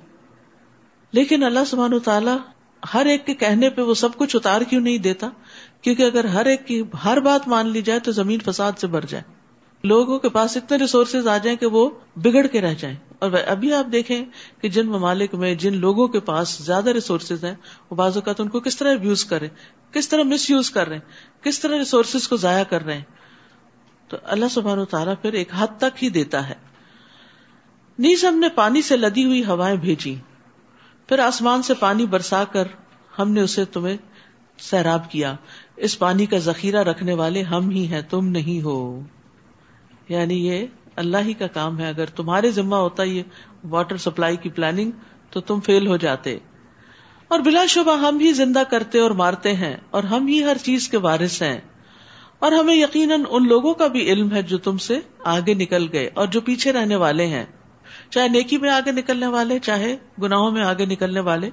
لیکن 1.13 1.45
اللہ 1.45 1.65
سبحان 1.67 1.93
و 1.93 1.99
تعالیٰ 1.99 2.37
ہر 2.95 3.07
ایک 3.07 3.27
کے 3.27 3.35
کہنے 3.35 3.71
پہ 3.71 3.83
وہ 3.83 3.95
سب 3.95 4.09
کچھ 4.17 4.37
اتار 4.37 4.61
کیوں 4.61 4.81
نہیں 4.81 4.99
دیتا؟ 4.99 5.29
کیونکہ 5.83 6.03
اگر 6.03 6.25
ہر 6.25 6.47
ایک 6.47 6.67
کی 6.67 6.83
ہر 7.05 7.21
بات 7.21 7.49
مان 7.49 7.69
لی 7.69 7.83
جائے 7.83 8.01
تو 8.01 8.13
زمین 8.13 8.39
فساد 8.39 8.73
سے 8.77 8.87
بھر 8.87 9.05
جائے۔ 9.05 9.25
لوگوں 9.85 10.19
کے 10.19 10.29
پاس 10.29 10.57
اتنے 10.57 10.79
ریسورسز 10.79 11.29
آ 11.29 11.37
جائیں 11.37 11.59
کہ 11.59 11.67
وہ 11.67 11.91
بگڑ 12.17 12.47
کے 12.47 12.61
رہ 12.61 12.75
جائیں۔ 12.75 12.97
اور 13.25 13.33
ابھی 13.47 13.73
آپ 13.73 13.93
دیکھیں 13.93 14.25
کہ 14.61 14.69
جن 14.69 14.87
ممالک 14.87 15.35
میں 15.35 15.55
جن 15.55 15.77
لوگوں 15.77 16.09
کے 16.09 16.21
پاس 16.21 16.59
زیادہ 16.59 16.91
ریسورسز 16.91 17.45
ہیں، 17.45 17.55
وہ 17.91 17.97
بعض 17.97 18.17
اوقات 18.17 18.41
ان 18.41 18.49
کو 18.49 18.61
کس 18.61 18.77
طرح 18.77 18.95
ابیوز 18.95 19.25
کرے 19.25 19.49
کس 19.93 20.09
طرح 20.09 20.23
مس 20.23 20.51
یوز 20.51 20.71
کر 20.71 20.89
رہے 20.89 20.97
ہیں، 20.97 21.45
کس 21.45 21.61
طرح 21.61 21.79
ریسورسز 21.79 22.29
کو 22.29 22.37
ضائع 22.37 22.65
کر 22.65 22.85
رہے 22.85 22.95
ہیں۔ 22.95 23.03
تو 24.09 24.17
اللہ 24.23 24.45
سبحان 24.51 24.79
و 24.79 24.85
تعالیٰ 24.85 25.15
پھر 25.23 25.33
ایک 25.33 25.49
حد 25.59 25.67
تک 25.79 26.05
ہی 26.05 26.09
دیتا 26.09 26.49
ہے۔ 26.49 26.55
نیز 27.99 28.25
ہم 28.25 28.39
نے 28.39 28.49
پانی 28.49 28.83
سے 28.83 28.97
لدی 28.97 29.25
ہوئی 29.25 29.45
ہوائیں 29.45 29.77
بھیجی۔ 29.77 30.17
پھر 31.09 31.19
آسمان 31.19 31.63
سے 31.63 31.75
پانی 31.75 32.07
برسا 32.07 32.45
کر 32.45 32.69
ہم 33.19 33.31
نے 33.31 33.41
اسے 33.41 33.65
تمہیں 33.65 33.97
سیراب 34.59 35.11
کیا۔ 35.11 35.37
اس 35.77 35.99
پانی 35.99 36.27
کا 36.27 36.39
ذخیرہ 36.39 36.83
رکھنے 36.83 37.15
والے 37.15 37.43
ہم 37.43 37.71
ہی 37.71 37.87
ہیں، 37.87 38.03
تم 38.11 38.29
نہیں 38.29 38.63
ہو۔ 38.63 39.01
یعنی 40.09 40.49
یہ 40.49 40.67
اللہ 40.97 41.19
ہی 41.19 41.33
کا 41.33 41.47
کام 41.47 41.81
ہے۔ 41.81 41.89
اگر 41.89 42.07
تمہارے 42.07 42.51
ذمہ 42.51 42.77
ہوتا 42.77 43.03
یہ 43.03 43.23
واٹر 43.71 43.97
سپلائی 43.97 44.37
کی 44.37 44.49
پلاننگ 44.49 44.91
تو 45.31 45.41
تم 45.41 45.61
فیل 45.61 45.87
ہو 45.87 45.97
جاتے۔ 45.97 46.39
اور 47.29 47.41
بلا 47.41 47.67
شبہ 47.67 47.97
ہم 47.99 48.19
ہی 48.19 48.33
زندہ 48.33 48.63
کرتے 48.71 48.99
اور 48.99 49.11
مارتے 49.11 49.53
ہیں، 49.53 49.77
اور 49.91 50.03
ہم 50.03 50.27
ہی 50.27 50.45
ہر 50.45 50.57
چیز 50.63 50.89
کے 50.89 50.97
وارث 50.97 51.43
ہیں۔ 51.43 51.61
اور 52.39 52.53
ہمیں 52.53 52.75
یقیناً 52.75 53.23
ان 53.31 53.49
لوگوں 53.49 53.75
کا 53.75 53.87
بھی 53.87 54.13
علم 54.13 54.33
ہے 54.33 54.43
جو 54.43 54.59
تم 54.59 54.79
سے 54.79 55.01
آگے 55.25 55.55
نکل 55.55 55.87
گئے 55.93 56.11
اور 56.15 56.27
جو 56.27 56.41
پیچھے 56.41 56.73
رہنے 56.73 56.97
والے 56.97 57.27
ہیں۔ 57.27 57.45
چاہے 58.11 58.29
نیکی 58.29 58.59
میں 58.59 58.71
آگے 58.71 58.93
نکلنے 58.93 59.27
والے، 59.27 59.59
چاہے 59.59 59.97
گناہوں 60.23 60.51
میں 60.51 60.63
آگے 60.63 60.87
نکلنے 60.87 61.21
والے 61.21 61.51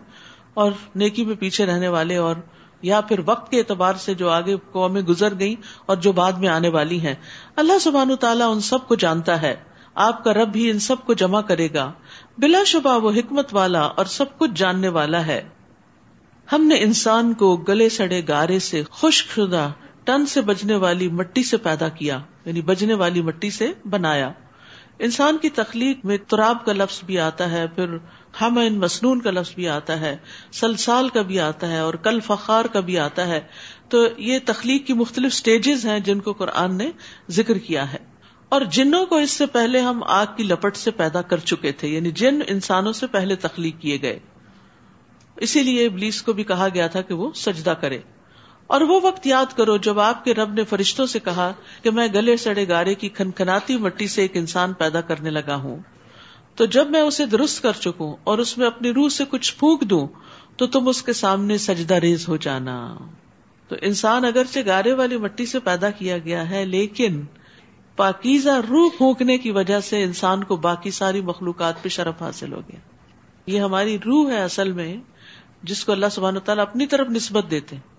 اور 0.53 0.71
نیکی 0.95 1.25
میں 1.25 1.36
پیچھے 1.36 1.65
رہنے 1.65 1.88
والے 1.88 2.15
اور 2.15 2.36
یا 2.82 3.02
پھر 3.02 3.20
وقت 3.26 3.52
کے 3.52 3.58
اعتبار 3.58 3.94
سے 3.94 4.14
جو 4.14 4.30
آگے 4.30 4.56
قومیں 4.72 5.02
گزر 5.02 5.40
گئی 5.40 5.56
اور 5.86 5.98
جو 5.98 6.12
بعد 6.12 6.32
میں 6.32 6.48
آنے 6.48 6.68
والی 6.68 7.02
ہیں۔ 7.02 7.16
اللہ 7.56 7.80
سبحان 7.80 8.16
تعالیٰ 8.16 8.52
ان 8.52 8.60
سب 8.60 8.88
کو 8.88 8.96
جانتا 8.96 9.42
ہے۔ 9.42 9.56
آپ 9.96 10.24
کا 10.24 10.34
رب 10.34 10.52
بھی 10.52 10.70
ان 10.70 10.80
سب 10.80 10.96
کو 11.06 11.14
جمع 11.14 11.42
کرے 11.42 11.68
گا۔ 11.74 11.92
بلا 12.38 12.64
شبہ 12.66 13.00
وہ 13.04 13.12
حکمت 13.12 13.54
والا 13.54 13.82
اور 13.82 14.06
سب 14.06 14.38
کچھ 14.38 14.52
جاننے 14.56 14.88
والا 14.88 15.26
ہے۔ 15.26 15.50
ہم 16.52 16.68
نے 16.68 16.76
انسان 16.76 17.34
کو 17.34 17.58
گلے 17.58 17.90
سڑے 17.90 18.22
گارے 18.28 18.60
سے 18.60 18.84
خشک 18.92 19.32
شدہ 19.32 19.70
ٹن 20.04 20.26
سے 20.26 20.42
بجنے 20.42 20.76
والی 20.76 21.10
مٹی 21.10 21.44
سے 21.44 21.58
پیدا 21.58 21.90
کیا 21.90 22.20
یعنی 22.46 22.62
بجنے 22.62 22.94
والی 22.94 23.22
مٹی 23.22 23.50
سے 23.50 23.74
بنایا۔ 23.86 24.32
انسان 25.00 25.38
کی 25.42 25.50
تخلیق 25.50 26.06
میں 26.06 26.18
تراب 26.28 26.66
کا 26.66 26.74
لفظ 26.74 27.04
بھی 27.04 27.20
آتا 27.20 27.52
ہے، 27.52 27.68
پھر 27.68 27.98
ہم 28.41 28.57
ان 28.57 28.79
مسنون 28.79 29.21
کا 29.21 29.31
لفظ 29.31 29.55
بھی 29.55 29.69
آتا 29.69 30.00
ہے، 30.00 30.17
سلسال 30.51 31.10
کا 31.10 31.21
بھی 31.21 31.39
آتا 31.39 31.67
ہے 31.67 31.79
اور 31.79 31.93
کل 31.93 32.19
فخار 32.19 32.65
کا 32.65 32.79
بھی 32.79 33.00
آتا 33.00 33.27
ہے۔ 33.27 33.39
تو 33.89 34.05
یہ 34.17 34.39
تخلیق 34.45 34.88
کی 34.88 34.93
مختلف 34.93 35.33
سٹیجز 35.33 35.86
ہیں 35.86 36.00
جن 36.00 36.19
کو 36.19 36.33
قرآن 36.33 36.75
نے 36.75 36.91
ذکر 37.29 37.57
کیا 37.57 37.93
ہے۔ 37.93 37.98
اور 38.50 38.62
جنوں 38.62 39.05
کو 39.05 39.17
اس 39.17 39.31
سے 39.31 39.45
پہلے 39.45 39.79
ہم 39.79 40.03
آگ 40.03 40.25
کی 40.38 40.43
لپٹ 40.43 40.77
سے 40.77 40.91
پیدا 40.91 41.21
کر 41.21 41.38
چکے 41.38 41.71
تھے 41.71 41.88
یعنی 41.88 42.12
جن 42.12 42.39
انسانوں 42.48 42.93
سے 42.93 43.08
پہلے 43.08 43.36
تخلیق 43.36 43.80
کیے 43.80 44.01
گئے۔ 44.01 44.19
اسی 45.36 45.63
لیے 45.63 45.86
ابلیس 45.86 46.21
کو 46.21 46.34
بھی 46.34 46.43
کہا 46.43 46.67
گیا 46.73 46.88
تھا 46.88 47.01
کہ 47.01 47.13
وہ 47.13 47.32
سجدہ 47.36 47.69
کرے۔ 47.69 47.99
اور 48.67 48.82
وہ 48.82 48.99
وقت 49.04 49.27
یاد 49.27 49.58
کرو 49.58 49.77
جب 49.77 49.99
آپ 49.99 50.25
کے 50.25 50.34
رب 50.34 50.54
نے 50.54 50.63
فرشتوں 50.63 51.06
سے 51.06 51.19
کہا 51.19 51.54
کہ 51.82 51.91
میں 51.91 52.08
گلے 52.13 52.38
سڑے 52.38 52.67
گارے 52.67 52.95
کی 52.95 53.10
کھنکھناتی 53.10 53.77
مٹی 53.77 54.08
سے 54.08 54.21
ایک 54.21 54.38
انسان 54.38 54.73
پیدا 54.73 55.01
کرنے 55.01 55.30
لگا 55.30 55.56
ہوں۔ 55.56 55.77
تو 56.62 56.65
جب 56.65 56.89
میں 56.89 57.02
اسے 57.02 57.26
درست 57.26 57.62
کر 57.62 57.71
چکوں 57.71 58.15
اور 58.24 58.38
اس 58.38 58.58
میں 58.58 58.67
اپنی 58.67 58.93
روح 58.93 59.10
سے 59.10 59.24
کچھ 59.30 59.56
پھونک 59.58 59.82
دوں، 59.82 60.08
تو 60.58 60.67
تم 60.67 60.88
اس 60.88 61.04
کے 61.04 61.13
سامنے 61.13 61.58
سجدہ 61.58 61.93
ریز 61.93 62.28
ہو 62.28 62.38
جانا۔ 62.38 62.97
تو 63.67 63.76
انسان 63.82 64.26
اگرچہ 64.26 64.60
گارے 64.65 64.93
والی 64.93 65.17
مٹی 65.17 65.45
سے 65.45 65.60
پیدا 65.60 65.89
کیا 65.89 66.17
گیا 66.17 66.50
ہے، 66.50 66.65
لیکن 66.65 67.21
پاکیزہ 67.95 68.62
روح 68.69 68.89
پھونکنے 68.97 69.38
کی 69.38 69.52
وجہ 69.52 69.80
سے 69.80 70.04
انسان 70.04 70.43
کو 70.43 70.56
باقی 70.56 70.91
ساری 70.91 71.21
مخلوقات 71.21 71.84
پہ 71.84 71.89
شرف 71.89 72.21
حاصل 72.21 72.54
ہو 72.54 72.60
گیا۔ 72.60 72.80
یہ 73.45 73.62
ہماری 73.62 73.97
روح 74.06 74.32
ہے 74.32 74.43
اصل 74.43 74.71
میں، 74.71 74.97
جس 75.63 75.86
کو 75.86 75.91
اللہ 75.91 76.06
سبحانہ 76.12 76.39
تعالیٰ 76.39 76.63
اپنی 76.63 76.86
طرف 76.86 77.10
نسبت 77.10 77.45
دیتے 77.52 77.76
ہیں۔ 77.76 77.90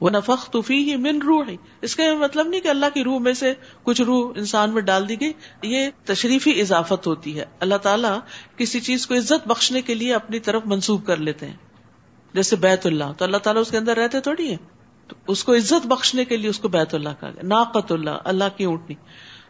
وہ 0.00 0.10
نفق 0.10 0.50
توفی 0.50 0.90
ہی 0.90 0.96
من 0.96 1.22
روح 1.22 1.44
اس 1.82 1.96
کا 1.96 2.02
مطلب 2.14 2.48
نہیں 2.48 2.60
کہ 2.60 2.68
اللہ 2.68 2.86
کی 2.94 3.04
روح 3.04 3.18
میں 3.18 3.32
سے 3.32 3.54
کچھ 3.82 4.02
روح 4.02 4.32
انسان 4.36 4.70
میں 4.70 4.82
ڈال 4.82 5.08
دی 5.08 5.20
گئی، 5.20 5.32
یہ 5.62 5.88
تشریفی 6.04 6.60
اضافت 6.60 7.06
ہوتی 7.06 7.38
ہے۔ 7.38 7.44
اللہ 7.60 7.74
تعالیٰ 7.74 8.18
کسی 8.56 8.80
چیز 8.80 9.06
کو 9.06 9.14
عزت 9.14 9.48
بخشنے 9.48 9.82
کے 9.82 9.94
لیے 9.94 10.14
اپنی 10.14 10.40
طرف 10.40 10.62
منسوب 10.64 11.06
کر 11.06 11.16
لیتے 11.16 11.46
ہیں۔ 11.46 11.56
جیسے 12.34 12.56
بیت 12.56 12.86
اللہ، 12.86 13.04
تو 13.18 13.24
اللہ 13.24 13.36
تعالیٰ 13.36 13.62
اس 13.62 13.70
کے 13.70 13.76
اندر 13.76 13.96
رہتے 13.96 14.20
تھوڑی 14.20 14.50
ہے 14.50 14.56
تو 15.08 15.16
اس 15.28 15.44
کو 15.44 15.54
عزت 15.54 15.86
بخشنے 15.86 16.24
کے 16.24 16.36
لیے 16.36 16.50
اس 16.50 16.58
کو 16.58 16.68
بیت 16.68 16.94
اللہ 16.94 17.08
کہا 17.20 17.30
گیا۔ 17.30 17.42
ناقت 17.42 17.92
اللہ 17.92 18.10
اللہ 18.24 18.44
کی 18.56 18.64
اونٹنی۔ 18.64 18.94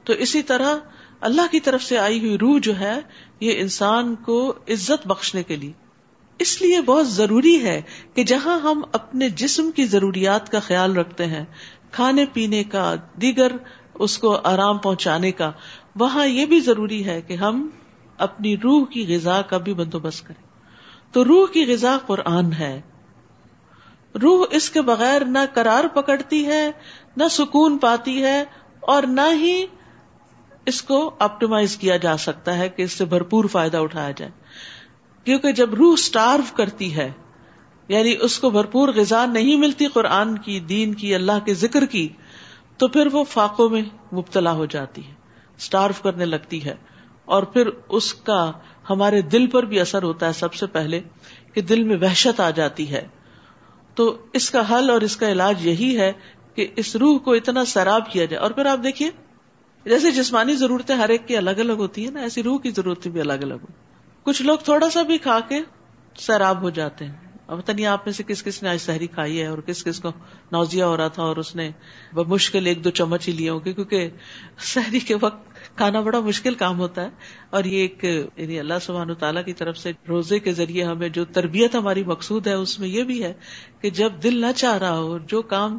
تو 0.05 0.13
اسی 0.13 0.43
طرح 0.43 0.77
اللہ 1.21 1.43
کی 1.51 1.61
طرف 1.61 1.83
سے 1.83 1.99
آئی 1.99 2.19
ہوئی 2.19 2.39
روح 2.39 2.59
جو 2.63 2.79
ہے، 2.79 3.01
یہ 3.41 3.61
انسان 3.61 4.15
کو 4.15 4.55
عزت 4.69 5.07
بخشنے 5.07 5.43
کے 5.43 5.57
لیے۔ 5.57 5.86
اس 6.39 6.63
لیے 6.63 6.81
بہت 6.81 7.09
ضروری 7.09 7.63
ہے 7.63 7.83
کہ 8.15 8.25
جہاں 8.25 8.61
ہم 8.61 8.83
اپنے 8.93 9.29
جسم 9.29 9.71
کی 9.71 9.85
ضروریات 9.85 10.53
کا 10.53 10.61
خیال 10.61 10.97
رکھتے 10.97 11.27
ہیں، 11.27 11.45
کھانے 11.91 12.25
پینے 12.33 12.65
کا، 12.65 12.95
دیگر 13.21 13.53
اس 13.95 14.19
کو 14.19 14.41
آرام 14.45 14.79
پہنچانے 14.79 15.33
کا، 15.33 15.53
وہاں 15.97 16.27
یہ 16.27 16.47
بھی 16.47 16.61
ضروری 16.61 17.07
ہے 17.07 17.23
کہ 17.23 17.35
ہم 17.35 17.69
اپنی 18.19 18.57
روح 18.57 18.85
کی 18.85 19.17
غذا 19.17 19.43
کا 19.43 19.59
بھی 19.59 19.75
بندوبست 19.75 20.27
کریں۔ 20.27 20.47
تو 21.13 21.25
روح 21.25 21.47
کی 21.47 21.73
غذا 21.73 21.99
قرآن 22.07 22.53
ہے۔ 22.53 22.81
روح 24.23 24.47
اس 24.51 24.71
کے 24.71 24.83
بغیر 24.83 25.25
نہ 25.25 25.39
کرار 25.55 25.85
پکڑتی 25.85 26.47
ہے، 26.47 26.71
نہ 27.17 27.25
سکون 27.31 27.79
پاتی 27.79 28.23
ہے 28.23 28.45
اور 28.81 29.03
نہ 29.03 29.33
ہی 29.33 29.67
اس 30.67 30.83
کو 30.83 31.15
آپٹیمائز 31.19 31.77
کیا 31.77 31.97
جا 31.97 32.17
سکتا 32.17 32.59
ہے 32.59 32.69
کہ 32.69 32.83
اس 32.83 32.93
سے 32.93 33.05
بھرپور 33.05 33.45
فائدہ 33.45 33.77
اٹھایا 33.77 34.11
جائے۔ 34.11 34.33
کیونکہ 35.27 35.53
جب 35.53 35.75
روح 35.75 35.93
اسٹارو 35.93 36.57
کرتی 36.57 36.97
ہے 36.97 37.13
یعنی 37.89 38.15
اس 38.21 38.39
کو 38.39 38.51
بھرپور 38.51 38.89
غذا 38.89 39.27
نہیں 39.27 39.57
ملتی 39.57 39.87
قرآن 39.87 40.39
کی، 40.39 40.61
دین 40.61 40.95
کی، 40.95 41.15
اللہ 41.15 41.45
کے 41.45 41.55
ذکر 41.55 41.87
کی، 41.87 42.09
تو 42.77 42.89
پھر 42.89 43.09
وہ 43.13 43.25
فاقوں 43.25 43.69
میں 43.69 43.83
مبتلا 44.15 44.53
ہو 44.53 44.67
جاتی 44.67 45.07
ہے 45.09 45.13
اسٹارو 45.59 45.93
کرنے 46.03 46.25
لگتی 46.25 46.65
ہے۔ 46.65 46.75
اور 47.25 47.43
پھر 47.43 47.71
اس 47.89 48.15
کا 48.15 48.53
ہمارے 48.91 49.23
دل 49.23 49.47
پر 49.47 49.63
بھی 49.63 49.81
اثر 49.81 50.03
ہوتا 50.03 50.27
ہے 50.27 50.33
سب 50.33 50.55
سے 50.55 50.67
پہلے 50.67 51.01
کہ 51.53 51.61
دل 51.61 51.83
میں 51.83 51.97
وحشت 51.97 52.41
آ 52.41 52.51
جاتی 52.51 52.91
ہے۔ 52.91 53.09
تو 53.95 54.19
اس 54.33 54.51
کا 54.51 54.63
حل 54.71 54.91
اور 54.91 55.01
اس 55.01 55.17
کا 55.17 55.33
علاج 55.33 55.67
یہی 55.67 55.99
ہے 55.99 56.13
کہ 56.55 56.67
اس 56.77 56.97
روح 56.97 57.19
کو 57.19 57.33
اتنا 57.33 57.65
سیراب 57.65 58.11
کیا 58.11 58.25
جائے۔ 58.25 58.43
اور 58.43 58.51
پھر 58.51 58.67
آپ 58.67 58.79
دیکھیے، 58.83 59.11
جیسے 59.85 60.11
جسمانی 60.11 60.55
ضرورتیں 60.55 60.97
ہر 60.97 61.09
ایک 61.09 61.29
کی 61.29 61.37
الگ 61.37 61.51
الگ 61.51 61.73
ہوتی 61.73 62.05
ہیں 62.05 62.11
نا، 62.11 62.21
ایسی 62.21 62.43
روح 62.43 62.59
کی 62.59 62.71
ضرورتیں 62.71 63.13
بھی 63.13 63.21
الگ 63.21 63.33
الگ 63.33 63.55
ہوتی 63.55 63.86
کچھ 64.27 64.43
لوگ 64.43 64.59
تھوڑا 64.59 64.91
سا 64.91 65.03
بھی 65.03 65.19
کھا 65.19 65.39
کے 65.49 65.61
سیراب 66.19 66.63
ہو 66.63 66.71
جاتے 66.71 67.05
ہیں۔ 67.05 67.13
اب 67.47 67.63
پتہ 67.63 67.73
نہیں 67.73 67.87
آپ 67.87 68.01
میں 68.05 68.13
سے 68.13 68.23
کس 68.23 68.43
کس 68.43 68.63
نے 68.63 68.69
آج 68.69 68.79
سہری 68.79 69.07
کھائی 69.07 69.41
ہے 69.41 69.47
اور 69.47 69.59
کس 69.59 69.85
کس 69.85 70.01
کو 70.01 70.09
نوزیا 70.53 70.87
ہو 70.87 70.97
رہا 70.97 71.09
تھا 71.09 71.23
اور 71.23 71.37
اس 71.37 71.57
نے 71.57 71.71
مشکل 72.13 72.67
ایک 72.67 72.85
دو 72.85 72.91
چمچ 72.91 73.29
ہی 73.29 73.33
لیے 73.33 73.51
ہوں 73.51 73.61
گے، 73.65 73.73
کیونکہ 73.73 74.11
سہری 74.59 74.99
کے 74.99 75.15
وقت 75.21 75.55
کھانا 75.77 76.01
بڑا 76.01 76.21
مشکل 76.21 76.55
کام 76.55 76.79
ہوتا 76.81 77.03
ہے۔ 77.03 77.09
اور 77.51 77.65
یہ 77.65 77.79
ایک 77.79 78.05
یعنی 78.37 78.61
اللہ 78.61 78.75
سبحانہ 78.83 79.13
تعالیٰ 79.13 79.45
کی 79.45 79.53
طرف 79.53 79.79
سے 79.79 79.93
روزے 80.09 80.39
کے 80.39 80.53
ذریعے 80.53 80.85
ہمیں 80.85 81.09
جو 81.09 81.25
تربیت 81.25 81.75
ہماری 81.75 82.05
مقصود 82.05 82.47
ہے، 82.47 82.53
اس 82.53 82.79
میں 82.79 82.89
یہ 82.89 83.03
بھی 83.03 83.23
ہے 83.23 83.33
کہ 83.81 83.91
جب 83.91 84.13
دل 84.23 84.41
نہ 84.41 84.53
چاہ 84.57 84.79
رہا 84.79 84.99
ہو، 84.99 85.19
جو 85.19 85.43
کام 85.43 85.79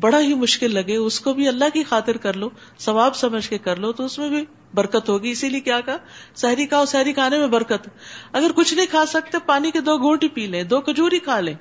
بڑا 0.00 0.20
ہی 0.20 0.34
مشکل 0.34 0.74
لگے، 0.74 0.96
اس 0.96 1.20
کو 1.20 1.32
بھی 1.32 1.48
اللہ 1.48 1.64
کی 1.74 1.84
خاطر 1.84 2.16
کر 2.16 2.36
لو، 2.36 2.48
ثواب 2.78 3.16
سمجھ 3.16 3.48
کے 3.48 3.58
کر 3.58 3.76
لو، 3.76 3.92
تو 3.92 4.04
اس 4.04 4.18
میں 4.18 4.28
بھی 4.28 4.44
برکت 4.74 5.08
ہوگی۔ 5.08 5.30
اسی 5.30 5.48
لیے 5.48 5.60
کیا 5.60 5.80
کہا؟ 5.80 5.96
سحری 6.34 6.66
کھاؤ، 6.66 6.84
سحری 6.84 7.12
کھانے 7.12 7.38
میں 7.38 7.46
برکت۔ 7.46 7.88
اگر 8.32 8.50
کچھ 8.56 8.74
نہیں 8.74 8.86
کھا 8.86 9.06
سکتے، 9.06 9.38
پانی 9.46 9.70
کے 9.70 9.80
دو 9.80 9.98
گھونٹ 9.98 10.24
پی 10.34 10.46
لیں، 10.46 10.62
دو 10.62 10.80
کجوری 10.80 11.18
کھا 11.18 11.40
لیں۔ 11.40 11.54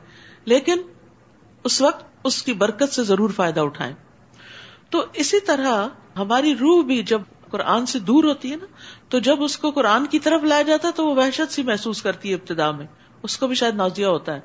لیکن 0.45 0.81
اس 1.63 1.81
وقت 1.81 2.05
اس 2.23 2.43
کی 2.43 2.53
برکت 2.53 2.93
سے 2.93 3.03
ضرور 3.03 3.29
فائدہ 3.29 3.59
اٹھائیں۔ 3.59 3.93
تو 4.89 5.05
اسی 5.13 5.39
طرح 5.39 5.87
ہماری 6.15 6.55
روح 6.55 6.83
بھی 6.83 7.03
جب 7.03 7.21
قرآن 7.49 7.85
سے 7.85 7.99
دور 7.99 8.23
ہوتی 8.23 8.51
ہے 8.51 8.55
نا، 8.55 8.65
تو 9.09 9.19
جب 9.19 9.43
اس 9.43 9.57
کو 9.57 9.71
قرآن 9.71 10.05
کی 10.05 10.19
طرف 10.19 10.43
لایا 10.43 10.61
جاتا 10.61 10.87
ہے، 10.87 10.93
تو 10.93 11.07
وہ 11.07 11.15
وحشت 11.15 11.53
سی 11.53 11.63
محسوس 11.63 12.01
کرتی 12.01 12.29
ہے 12.29 12.33
ابتدا 12.33 12.71
میں۔ 12.71 12.85
اس 13.23 13.37
کو 13.37 13.47
بھی 13.47 13.55
شاید 13.55 13.75
نوزیا 13.75 14.09
ہوتا 14.09 14.35
ہے 14.35 14.39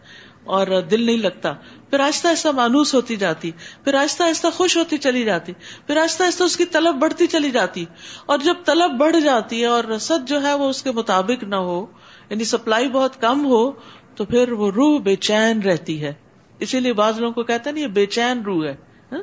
اور 0.45 0.67
دل 0.91 1.07
نہیں 1.07 1.17
لگتا۔ 1.17 1.55
پھر 1.91 2.01
آہستہ 2.01 2.29
آہستہ 2.29 2.49
مانوس 2.49 2.95
ہوتی 2.95 3.17
جاتی، 3.17 3.51
پھر 3.85 3.95
آہستہ 3.95 4.23
آہستہ 4.23 4.47
خوش 4.55 4.77
ہوتی 4.77 4.99
چلی 4.99 5.25
جاتی، 5.25 5.53
پھر 5.87 5.97
آہستہ 5.97 6.23
آہستہ 6.23 6.45
اس 6.45 6.57
کی 6.57 6.65
طلب 6.65 6.95
بڑھتی 6.95 7.27
چلی 7.27 7.51
جاتی۔ 7.51 7.85
اور 8.27 8.39
جب 8.39 8.55
طلب 8.65 8.91
بڑھ 8.91 9.17
جاتی 9.25 9.61
ہے 9.61 9.67
اور 9.67 9.85
رسد 9.85 10.29
جو 10.29 10.43
ہے 10.43 10.55
وہ 10.55 10.69
اس 10.69 10.83
کے 10.83 10.91
مطابق 10.91 11.45
نہ 11.45 11.57
ہو 11.57 11.87
یعنی 12.31 12.45
سپلائی 12.45 12.89
بہت 12.89 13.21
کم 13.21 13.47
ہو، 13.47 13.71
تو 14.17 14.25
پھر 14.25 14.53
وہ 14.53 14.71
روح 14.71 15.01
بے 15.01 15.17
چین 15.17 15.63
رہتی 15.63 16.03
ہے۔ 16.03 16.13
اسی 16.59 16.81
لیے 16.81 16.93
بعض 16.93 17.19
لوگوں 17.19 17.35
کو 17.35 17.43
کہتے 17.43 17.71
ہیں 17.71 17.79
یہ 17.79 17.87
بے 17.87 18.07
چین 18.07 18.43
روح 18.43 18.65
ہے۔ 18.65 18.75
ہاں؟ 19.13 19.23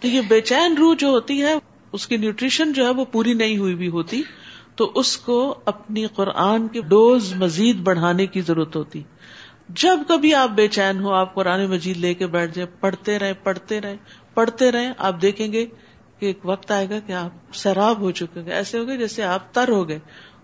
تو 0.00 0.08
یہ 0.08 0.20
بے 0.20 0.40
چین 0.40 0.76
روح 0.76 0.94
جو 0.98 1.08
ہوتی 1.08 1.42
ہے، 1.42 1.54
اس 1.92 2.06
کی 2.06 2.16
نیوٹریشن 2.16 2.72
جو 2.72 2.84
ہے 2.84 2.90
وہ 2.90 3.04
پوری 3.04 3.34
نہیں 3.34 3.58
ہوئی 3.58 3.74
بھی 3.74 3.88
ہوتی، 3.88 4.22
تو 4.76 4.92
اس 4.94 5.16
کو 5.16 5.54
اپنی 5.64 6.06
قرآن 6.06 6.68
کی 6.68 6.80
ڈوز 6.80 7.34
مزید 7.34 7.76
بڑھانے 7.76 8.26
کی 8.26 8.40
ضرورت 8.40 8.76
ہوتی۔ 8.76 9.02
جب 9.68 9.98
کبھی 10.08 10.34
آپ 10.34 10.48
بے 10.48 10.68
چین 10.68 11.00
ہو، 11.00 11.12
آپ 11.12 11.34
قرآن 11.34 11.66
مجید 11.66 11.96
لے 11.96 12.14
کے 12.14 12.26
بیٹھ 12.26 12.54
جائیں، 12.54 12.80
پڑھتے 12.80 13.18
رہے 13.18 13.34
پڑھتے 13.34 13.80
رہے 13.80 13.96
پڑھتے 14.34 14.72
رہے 14.72 14.92
آپ 14.98 15.22
دیکھیں 15.22 15.52
گے 15.52 15.66
کہ 16.18 16.26
ایک 16.26 16.38
وقت 16.44 16.70
آئے 16.70 16.88
گا 16.90 16.98
کہ 16.98 17.12
آپ 17.12 17.54
سیراب 17.54 18.00
ہو 18.00 18.10
چکے 18.10 18.44
گے 18.44 18.52
ایسے 18.52 18.78
ہو 18.78 18.86
گئے 18.86 18.96
جیسے 18.96 19.22
آپ 19.22 19.54
تر 19.54 19.68
ہو 19.68 19.88
گئے 19.88 19.98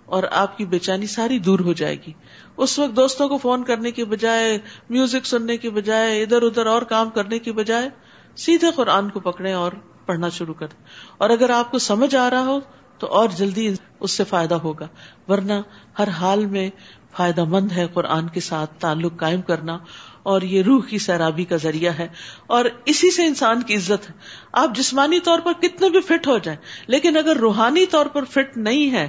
اور 0.05 0.23
آپ 0.31 0.59
کی 0.59 0.65
بے 0.65 0.79
چینی 0.79 1.07
ساری 1.07 1.39
دور 1.39 1.59
ہو 1.59 1.73
جائے 1.73 1.97
گی۔ 2.07 2.13
اس 2.57 2.79
وقت 2.79 2.97
دوستوں 2.97 3.29
کو 3.29 3.39
فون 3.39 3.65
کرنے 3.65 3.91
کی 3.91 4.05
بجائے، 4.05 4.59
میوزک 4.91 5.27
سننے 5.27 5.57
کی 5.57 5.71
بجائے، 5.71 6.23
ادھر 6.23 6.43
ادھر 6.43 6.67
اور 6.67 6.83
کام 6.83 7.11
کرنے 7.11 7.39
کی 7.39 7.53
بجائے 7.53 7.89
سیدھے 8.37 8.71
قرآن 8.75 9.09
کو 9.09 9.21
پکڑے 9.21 9.53
اور 9.53 9.73
پڑھنا 10.07 10.29
شروع 10.29 10.55
کر 10.55 10.67
دیں 10.67 10.85
اور 11.19 11.31
اگر 11.31 11.51
آپ 11.51 11.71
کو 11.71 11.79
سمجھ 11.79 12.15
آ 12.17 12.31
رہا 12.31 12.45
ہو 12.45 12.61
تو 12.99 13.07
اور 13.07 13.29
جلدی 13.29 13.75
اس 14.01 14.11
سے 14.11 14.25
فائدہ 14.25 14.55
ہوگا۔ 14.55 14.87
ورنہ 15.29 15.53
ہر 15.99 16.09
حال 16.09 16.47
میں 16.47 16.71
فائدہ 17.17 17.45
مند 17.45 17.73
ہے 17.73 17.87
قرآن 17.95 18.29
کے 18.29 18.41
ساتھ 18.41 18.81
تعلق 18.81 19.17
قائم 19.17 19.43
کرنا 19.43 19.79
اور 20.23 20.43
یہ 20.43 20.63
روح 20.63 20.85
کی 20.85 20.99
سیرابی 20.99 21.45
کا 21.45 21.57
ذریعہ 21.57 21.93
ہے 21.93 22.09
اور 22.47 22.65
اسی 22.87 23.11
سے 23.11 23.27
انسان 23.27 23.63
کی 23.63 23.77
عزت 23.77 24.11
ہے۔ 24.11 24.15
آپ 24.53 24.77
جسمانی 24.77 25.21
طور 25.21 25.39
پر 25.39 25.53
کتنے 25.53 25.91
بھی 25.91 26.01
فٹ 26.01 26.27
ہو 26.27 26.39
جائیں، 26.39 26.61
لیکن 26.87 27.17
اگر 27.17 27.37
روحانی 27.37 27.87
طور 27.87 28.07
پر 28.07 28.25
فٹ 28.25 28.57
نہیں 28.57 28.91
ہے، 28.91 29.09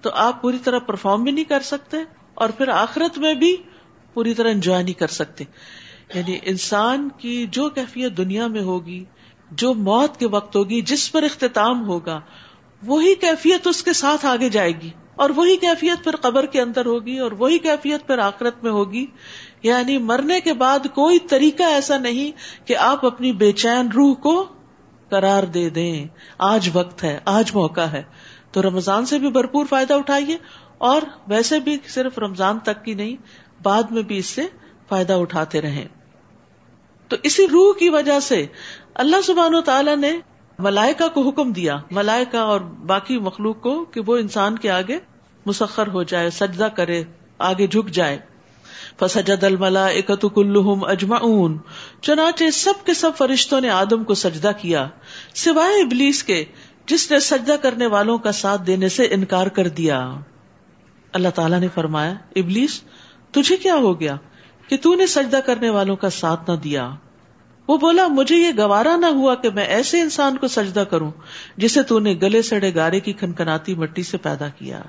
تو 0.00 0.10
آپ 0.14 0.42
پوری 0.42 0.58
طرح 0.64 0.78
پرفارم 0.78 1.22
بھی 1.22 1.32
نہیں 1.32 1.44
کر 1.44 1.60
سکتے 1.60 1.96
اور 2.34 2.48
پھر 2.48 2.68
آخرت 2.68 3.18
میں 3.18 3.34
بھی 3.34 3.56
پوری 4.14 4.34
طرح 4.34 4.50
انجوائے 4.50 4.82
نہیں 4.82 5.00
کر 5.00 5.06
سکتے۔ 5.06 5.44
یعنی 6.14 6.38
انسان 6.42 7.08
کی 7.18 7.46
جو 7.46 7.70
کیفیت 7.70 8.16
دنیا 8.16 8.46
میں 8.46 8.60
ہوگی، 8.60 9.04
جو 9.50 9.74
موت 9.74 10.16
کے 10.16 10.28
وقت 10.28 10.56
ہوگی، 10.56 10.80
جس 10.80 11.12
پر 11.12 11.22
اختتام 11.22 11.86
ہوگا، 11.86 12.20
وہی 12.82 13.14
کیفیت 13.14 13.66
اس 13.66 13.82
کے 13.82 13.92
ساتھ 13.92 14.26
آگے 14.26 14.48
جائے 14.48 14.72
گی۔ 14.72 14.90
اور 15.14 15.30
وہی 15.30 15.56
کیفیت 15.56 16.04
پھر 16.04 16.16
قبر 16.16 16.46
کے 16.46 16.60
اندر 16.60 16.86
ہوگی 16.86 17.18
اور 17.18 17.32
وہی 17.32 17.58
کیفیت 17.58 18.06
پھر 18.06 18.18
آخرت 18.18 18.64
میں 18.64 18.70
ہوگی۔ 18.70 19.06
یعنی 19.62 19.98
مرنے 19.98 20.40
کے 20.40 20.52
بعد 20.52 20.78
کوئی 20.94 21.18
طریقہ 21.18 21.62
ایسا 21.62 21.98
نہیں 21.98 22.32
کہ 22.68 22.76
آپ 22.76 23.06
اپنی 23.06 23.32
بے 23.32 23.52
چین 23.52 23.88
روح 23.88 24.14
کو 24.14 24.46
قرار 25.08 25.42
دے 25.42 25.70
دیں۔ 25.70 26.06
آج 26.38 26.70
وقت 26.72 27.04
ہے، 27.04 27.20
آج 27.24 27.54
موقع 27.54 27.80
ہے۔ 27.80 28.02
تو 28.52 28.62
رمضان 28.62 29.06
سے 29.06 29.18
بھی 29.18 29.30
بھرپور 29.30 29.66
فائدہ 29.66 29.94
اٹھائیے۔ 29.94 30.36
اور 30.78 31.02
ویسے 31.26 31.58
بھی 31.58 31.76
صرف 31.88 32.18
رمضان 32.18 32.58
تک 32.58 32.84
کی 32.84 32.94
نہیں، 32.94 33.16
بعد 33.62 33.82
میں 33.90 34.02
بھی 34.02 34.18
اس 34.18 34.26
سے 34.26 34.42
فائدہ 34.88 35.12
اٹھاتے 35.12 35.60
رہیں۔ 35.60 35.88
تو 37.08 37.16
اسی 37.22 37.46
روح 37.46 37.74
کی 37.78 37.88
وجہ 37.88 38.20
سے 38.20 38.46
اللہ 38.94 39.16
سبحان 39.24 39.54
و 39.54 39.60
تعالی 39.60 39.96
نے 39.96 40.12
ملائکا 40.58 41.08
کو 41.08 41.28
حکم 41.28 41.52
دیا 41.52 41.76
ملائکا 41.90 42.40
اور 42.40 42.60
باقی 42.60 43.18
مخلوق 43.18 43.60
کو 43.60 43.84
کہ 43.84 44.00
وہ 44.06 44.16
انسان 44.16 44.58
کے 44.58 44.70
آگے 44.70 44.98
مسخر 45.46 45.88
ہو 45.88 46.02
جائے، 46.02 46.30
سجدہ 46.30 46.64
کرے، 46.64 47.02
آگے 47.38 47.66
جھک 47.66 47.88
جائے۔ 47.88 48.18
فسجد 49.00 49.44
الملا 49.44 49.86
اکت 49.86 50.26
کلحم 50.34 50.84
اجما 50.84 51.18
چنانچہ 52.00 52.50
سب 52.50 52.86
کے 52.86 52.94
سب 52.94 53.10
فرشتوں 53.16 53.60
نے 53.60 53.70
آدم 53.70 54.04
کو 54.04 54.14
سجدہ 54.14 54.50
کیا، 54.60 54.88
سوائے 55.34 55.82
ابلیس 55.82 56.22
کے، 56.22 56.44
جس 56.86 57.10
نے 57.10 57.20
سجدہ 57.20 57.56
کرنے 57.62 57.86
والوں 57.86 58.18
کا 58.18 58.32
ساتھ 58.32 58.62
دینے 58.66 58.88
سے 58.88 59.02
انکار 59.04 59.46
کر 59.46 59.68
دیا۔ 59.68 60.14
اللہ 61.12 61.28
تعالیٰ 61.34 61.60
نے 61.60 61.68
فرمایا، 61.74 62.14
ابلیس، 62.36 62.82
تجھے 63.30 63.56
کیا 63.56 63.74
ہو 63.74 64.00
گیا 64.00 64.16
کہ 64.68 64.76
تو 64.82 64.94
نے 64.94 65.06
سجدہ 65.06 65.40
کرنے 65.46 65.70
والوں 65.70 65.96
کا 65.96 66.10
ساتھ 66.10 66.50
نہ 66.50 66.56
دیا۔ 66.56 66.90
وہ 67.72 67.78
بولا، 67.78 68.06
مجھے 68.06 68.36
یہ 68.36 68.48
گوارا 68.58 68.96
نہ 68.96 69.06
ہوا 69.06 69.34
کہ 69.34 69.50
میں 69.50 69.64
ایسے 69.64 70.00
انسان 70.00 70.36
کو 70.36 70.48
سجدہ 70.48 70.80
کروں 70.80 71.10
جسے 71.56 71.82
تو 71.82 71.98
نے 71.98 72.14
گلے 72.22 72.42
سڑے 72.42 72.74
گارے 72.74 73.00
کی 73.00 73.12
کھنکناتی 73.12 73.74
مٹی 73.74 74.02
سے 74.02 74.16
پیدا 74.16 74.48
کیا۔ 74.48 74.80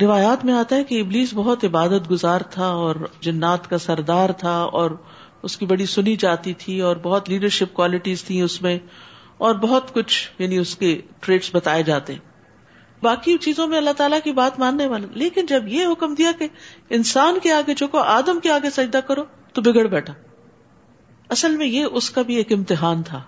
روایات 0.00 0.44
میں 0.44 0.54
آتا 0.54 0.76
ہے 0.76 0.84
کہ 0.84 1.00
ابلیس 1.00 1.34
بہت 1.34 1.64
عبادت 1.64 2.10
گزار 2.10 2.40
تھا 2.40 2.66
اور 2.66 2.96
جنات 3.20 3.70
کا 3.70 3.78
سردار 3.78 4.30
تھا 4.30 4.62
اور 4.62 4.90
اس 5.42 5.56
کی 5.56 5.66
بڑی 5.66 5.86
سنی 5.86 6.16
جاتی 6.16 6.52
تھی 6.52 6.80
اور 6.80 6.96
بہت 6.96 7.30
لیڈرشپ 7.30 7.74
کوالٹیز 7.74 8.24
تھی 8.24 8.40
اس 8.40 8.62
میں 8.62 8.78
اور 9.38 9.54
بہت 9.54 9.94
کچھ 9.94 10.30
یعنی 10.38 10.56
اس 10.56 10.76
کے 10.76 11.00
ٹریٹس 11.20 11.54
بتائے 11.54 11.82
جاتے۔ 11.82 12.14
باقی 13.02 13.38
چیزوں 13.38 13.66
میں 13.66 13.78
اللہ 13.78 13.92
تعالیٰ 13.96 14.18
کی 14.24 14.32
بات 14.32 14.58
ماننے 14.58 14.86
والا 14.86 15.06
لیکن 15.10 15.46
جب 15.46 15.68
یہ 15.68 15.86
حکم 15.86 16.14
دیا 16.14 16.32
کہ 16.38 16.48
انسان 16.90 17.38
کے 17.42 17.52
آگے 17.52 17.74
چکو 17.74 17.98
آدم 17.98 18.40
کے 18.40 18.50
آگے 18.50 18.70
سجدہ 18.70 18.98
کرو، 18.98 19.22
تو 19.52 19.62
بگڑ 19.62 19.86
بیٹھا۔ 19.86 20.14
اصل 21.30 21.56
میں 21.56 21.66
یہ 21.66 21.84
اس 21.84 22.10
کا 22.10 22.22
بھی 22.22 22.34
ایک 22.34 22.52
امتحان 22.52 23.02
تھا۔ 23.02 23.22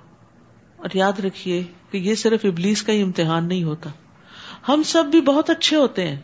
اور 0.77 0.89
یاد 0.95 1.21
رکھیے 1.21 1.65
کہ 1.91 1.99
یہ 1.99 2.15
صرف 2.15 2.41
ابلیس 2.45 2.83
کا 2.83 2.93
ہی 2.93 3.03
امتحان 3.03 3.49
نہیں 3.49 3.65
ہوتا۔ 3.65 3.91
ہم 4.69 4.83
سب 4.83 5.05
بھی 5.05 5.21
بہت 5.21 5.51
اچھے 5.51 5.77
ہوتے 5.77 6.09
ہیں۔ 6.09 6.21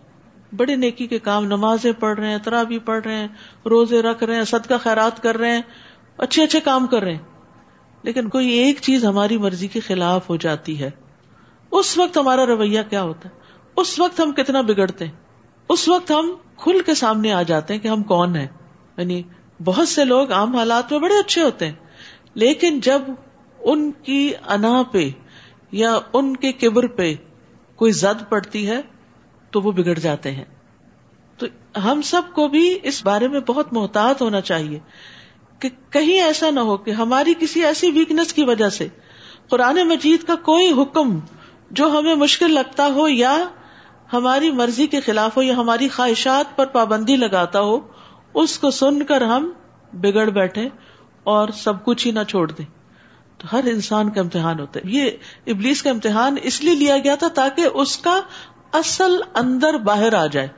بڑے 0.57 0.77
نیکی 0.77 1.07
کے 1.07 1.19
کام، 1.19 1.45
نمازیں 1.45 1.93
پڑھ 1.93 2.21
رہے 2.21 2.31
ہیں 2.31 2.39
ترا 2.39 2.63
بھی 2.63 2.79
پڑھ 2.79 3.05
رہے 3.05 3.15
ہیں، 3.15 3.29
روزے 3.67 4.03
رکھ 4.03 4.25
رہے 4.25 4.35
ہیں، 4.35 4.45
صدقہ 4.45 4.75
خیرات 4.83 5.23
کر 5.23 5.37
رہے 5.37 5.53
ہیں، 5.53 5.63
اچھے 6.17 6.43
اچھے 6.43 6.61
کام 6.61 6.87
کر 6.87 7.03
رہے 7.03 7.13
ہیں۔ 7.13 7.23
لیکن 8.03 8.29
کوئی 8.29 8.49
ایک 8.49 8.79
چیز 8.81 9.05
ہماری 9.05 9.39
مرضی 9.39 9.69
کے 9.69 9.81
خلاف 9.81 10.31
ہو 10.31 10.37
جاتی 10.37 10.81
ہے۔ 10.81 10.91
اس 11.71 11.99
وقت 11.99 12.19
ہمارا 12.19 12.47
رویہ 12.47 12.81
کیا 12.91 13.03
ہوتا 13.03 13.29
ہے؟ 13.29 13.41
اس 13.77 13.99
وقت 13.99 14.21
ہم 14.21 14.33
کتنا 14.33 14.61
بگڑتے 14.61 15.05
ہیں؟ 15.05 15.13
اس 15.69 15.89
وقت 15.89 16.11
ہم 16.11 16.31
کھل 16.57 16.81
کے 16.87 16.95
سامنے 16.95 17.33
آ 17.33 17.43
جاتے 17.43 17.75
ہیں 17.75 17.81
کہ 17.81 17.89
ہم 17.89 18.03
کون 18.03 18.37
ہیں؟ 18.37 18.47
یعنی 18.97 19.23
بہت 19.65 19.89
سے 19.89 20.05
لوگ 20.05 20.33
عام 20.33 20.57
حالات 20.57 20.93
میں 20.93 21.01
بڑے 21.01 21.19
اچھے 21.19 21.43
ہوتے 21.43 21.67
ہیں، 21.67 21.73
لیکن 22.35 22.81
جب 22.81 23.03
ان 23.59 23.91
کی 23.93 24.33
انا 24.49 24.83
پہ 24.91 25.09
یا 25.73 25.99
ان 26.13 26.37
کے 26.37 26.53
کبر 26.53 26.87
پہ 26.87 27.15
کوئی 27.77 27.93
زد 27.93 28.29
پڑتی 28.29 28.69
ہے، 28.69 28.81
تو 29.51 29.61
وہ 29.61 29.73
بگڑ 29.73 29.99
جاتے 29.99 30.31
ہیں۔ 30.31 30.45
تو 31.39 31.47
ہم 31.85 32.03
سب 32.03 32.23
کو 32.33 32.49
بھی 32.49 32.79
اس 32.83 33.05
بارے 33.05 33.29
میں 33.29 33.41
بہت 33.41 33.73
محتاط 33.73 34.23
ہونا 34.23 34.41
چاہیے 34.41 34.79
کہ 35.59 35.69
کہیں 35.91 36.21
ایسا 36.21 36.51
نہ 36.51 36.61
ہو 36.61 36.77
کہ 36.77 36.91
ہماری 36.91 37.35
کسی 37.39 37.65
ایسی 37.65 37.91
ویکنیس 37.91 38.33
کی 38.33 38.45
وجہ 38.45 38.69
سے 38.69 38.89
قرآن 39.49 39.89
مجید 39.89 40.23
کا 40.23 40.35
کوئی 40.35 40.73
حکم 40.73 41.19
جو 41.71 41.99
ہمیں 41.99 42.15
مشکل 42.15 42.53
لگتا 42.55 42.87
ہو 42.87 43.09
یا 43.09 43.37
ہماری 44.13 44.51
مرضی 44.51 44.87
کے 44.87 45.01
خلاف 45.01 45.37
ہو 45.37 45.43
یا 45.43 45.57
ہماری 45.57 45.89
خواہشات 45.89 46.57
پر 46.57 46.67
پابندی 46.67 47.17
لگاتا 47.17 47.61
ہو 47.61 47.79
اس 48.43 48.59
کو 48.59 48.71
سن 48.71 49.03
کر 49.03 49.21
ہم 49.21 49.51
بگڑ 49.93 50.31
بیٹھے 50.31 50.69
اور 51.25 51.49
سب 51.49 51.85
کچھ 51.85 52.07
ہی 52.07 52.13
نہ 52.13 52.21
چھوڑ 52.29 52.53
دیں۔ 52.53 52.67
تو 53.39 53.47
ہر 53.53 53.61
انسان 53.65 54.11
کا 54.11 54.21
امتحان 54.21 54.61
ہوتا 54.61 54.81
ہے۔ 54.81 54.91
یہ 54.91 55.11
ابلیس 55.47 55.83
کا 55.83 55.91
امتحان 55.91 56.37
اس 56.43 56.65
لیے 56.65 56.75
لیا 56.75 56.99
گیا 56.99 57.15
تھا 57.15 57.29
تاکہ 57.29 57.67
اس 57.75 57.97
کا 57.97 58.21
اصل 58.73 59.21
اندر 59.35 59.79
باہر 59.79 60.15
آ 60.15 60.27
جائے۔ 60.27 60.49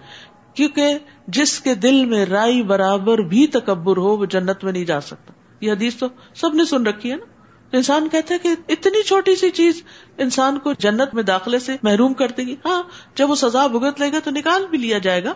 کیونکہ 0.54 0.98
جس 1.26 1.60
کے 1.60 1.74
دل 1.74 2.04
میں 2.04 2.26
رائی 2.26 2.62
برابر 2.62 3.18
بھی 3.18 3.46
تکبر 3.46 3.96
ہو، 3.96 4.16
وہ 4.16 4.26
جنت 4.26 4.64
میں 4.64 4.72
نہیں 4.72 4.84
جا 4.84 5.00
سکتا۔ 5.00 5.32
یہ 5.60 5.72
حدیث 5.72 5.96
تو 5.96 6.06
سب 6.34 6.54
نے 6.54 6.64
سن 6.64 6.86
رکھی 6.86 7.10
ہے 7.10 7.16
نا۔ 7.16 7.24
انسان 7.72 8.08
کہتے 8.08 8.38
کہ 8.38 8.48
اتنی 8.68 9.02
چھوٹی 9.02 9.36
سی 9.36 9.50
چیز 9.50 9.82
انسان 10.18 10.58
کو 10.58 10.72
جنت 10.72 11.14
میں 11.14 11.22
داخلے 11.22 11.58
سے 11.58 11.76
محروم 11.82 12.14
کر 12.14 12.28
دے 12.28 12.42
گی۔ 12.42 12.56
ہاں 12.64 12.82
جب 13.14 13.30
وہ 13.30 13.34
سزا 13.34 13.66
بھگت 13.66 14.00
لے 14.00 14.12
گا 14.12 14.18
تو 14.24 14.30
نکال 14.30 14.66
بھی 14.66 14.78
لیا 14.78 14.98
جائے 14.98 15.24
گا۔ 15.24 15.32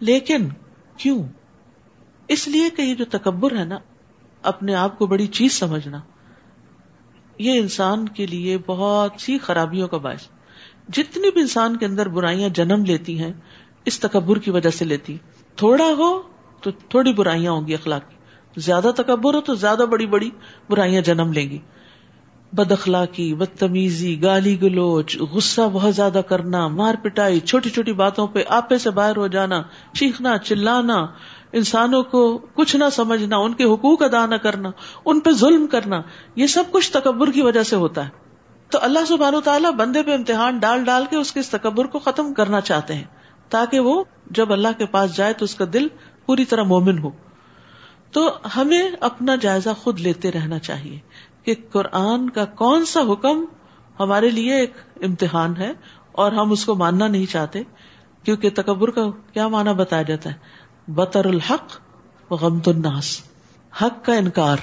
لیکن 0.00 0.48
کیوں؟ 0.96 1.22
اس 2.28 2.48
لیے 2.48 2.70
کہ 2.70 2.82
یہ 2.82 2.94
جو 2.94 3.04
تکبر 3.04 3.58
ہے 3.58 3.64
نا، 3.64 3.78
اپنے 4.42 4.74
آپ 4.74 4.98
کو 4.98 5.06
بڑی 5.06 5.26
چیز 5.26 5.52
سمجھنا، 5.52 6.00
یہ 7.38 7.58
انسان 7.58 8.08
کے 8.08 8.26
لیے 8.26 8.58
بہت 8.66 9.20
سی 9.20 9.38
خرابیوں 9.38 9.88
کا 9.88 9.96
باعث۔ 9.96 10.28
جتنی 10.88 11.30
بھی 11.30 11.40
انسان 11.40 11.76
کے 11.76 11.86
اندر 11.86 12.08
برائیاں 12.08 12.48
جنم 12.48 12.84
لیتی 12.84 13.18
ہیں، 13.18 13.32
اس 13.84 14.00
تکبر 14.00 14.38
کی 14.38 14.50
وجہ 14.50 14.70
سے 14.70 14.84
لیتی۔ 14.84 15.16
تھوڑا 15.56 15.86
ہو 15.98 16.22
تو 16.60 16.70
تھوڑی 16.70 17.12
برائیاں 17.12 17.52
ہوں 17.52 17.66
گی 17.66 17.74
اخلاق 17.74 18.10
کی 18.10 18.60
زیادہ 18.60 18.90
تکبر 18.96 19.34
ہو 19.34 19.40
تو 19.40 19.54
زیادہ 19.54 19.84
بڑی 19.90 20.06
بڑی 20.06 20.30
برائیاں 20.70 21.02
جنم 21.02 21.32
لیں 21.32 21.50
گی۔ 21.50 21.58
بد 22.52 22.72
اخلاقی، 22.72 23.34
بدتمیزی، 23.34 24.22
گالی 24.22 24.62
گلوچ، 24.62 25.16
غصہ 25.16 25.60
بہت 25.72 25.94
زیادہ 25.94 26.20
کرنا، 26.28 26.68
مار 26.68 26.94
پٹائی، 27.02 27.40
چھوٹی 27.40 27.70
چھوٹی 27.70 27.92
باتوں 27.92 28.26
پہ 28.26 28.42
آپے 28.48 28.78
سے 28.78 28.90
باہر 28.90 29.16
ہو 29.16 29.26
جانا، 29.26 29.62
چیخنا، 29.92 30.38
چلانا 30.38 31.06
انسانوں 31.56 32.02
کو 32.02 32.38
کچھ 32.54 32.76
نہ 32.76 32.84
سمجھنا، 32.92 33.36
ان 33.36 33.54
کے 33.54 33.64
حقوق 33.64 34.02
ادا 34.02 34.26
نہ 34.26 34.34
کرنا، 34.34 34.70
ان 35.04 35.20
پہ 35.20 35.30
ظلم 35.30 35.66
کرنا، 35.66 36.00
یہ 36.36 36.46
سب 36.46 36.64
کچھ 36.70 36.92
تکبر 36.92 37.30
کی 37.30 37.42
وجہ 37.42 37.62
سے 37.62 37.76
ہوتا 37.76 38.04
ہے۔ 38.04 38.24
تو 38.70 38.78
اللہ 38.82 39.04
سبحان 39.08 39.34
و 39.34 39.40
تعالیٰ 39.40 39.72
بندے 39.72 40.02
پہ 40.02 40.14
امتحان 40.14 40.58
ڈال 40.58 40.84
ڈال 40.84 41.04
کے 41.10 41.16
اس 41.16 41.32
کے 41.32 41.40
اس 41.40 41.50
تکبر 41.50 41.86
کو 41.86 41.98
ختم 41.98 42.32
کرنا 42.34 42.60
چاہتے 42.60 42.94
ہیں، 42.94 43.04
تاکہ 43.48 43.80
وہ 43.80 44.02
جب 44.30 44.52
اللہ 44.52 44.78
کے 44.78 44.86
پاس 44.86 45.16
جائے 45.16 45.32
تو 45.32 45.44
اس 45.44 45.54
کا 45.54 45.64
دل 45.72 45.86
پوری 46.26 46.44
طرح 46.44 46.62
مومن 46.62 46.98
ہو۔ 46.98 47.10
تو 48.10 48.30
ہمیں 48.56 48.82
اپنا 49.00 49.34
جائزہ 49.36 49.70
خود 49.78 50.00
لیتے 50.00 50.32
رہنا 50.32 50.58
چاہیے 50.58 50.98
کہ 51.42 51.54
قرآن 51.72 52.30
کا 52.30 52.44
کون 52.44 52.84
سا 52.84 53.00
حکم 53.12 53.44
ہمارے 54.00 54.30
لیے 54.30 54.54
ایک 54.54 54.72
امتحان 55.02 55.56
ہے 55.56 55.72
اور 56.12 56.32
ہم 56.32 56.50
اس 56.50 56.64
کو 56.64 56.74
ماننا 56.74 57.06
نہیں 57.06 57.26
چاہتے، 57.26 57.62
کیونکہ 58.22 58.50
تکبر 58.50 58.90
کا 58.90 59.02
کیا 59.32 59.48
مانا 59.48 59.72
بتایا 59.72 60.02
جاتا 60.02 60.30
ہے؟ 60.30 60.34
بطر 60.88 61.24
الحق 61.24 61.76
غمت 62.32 62.68
الناس۔ 62.68 63.20
حق 63.82 64.04
کا 64.04 64.14
انکار۔ 64.14 64.56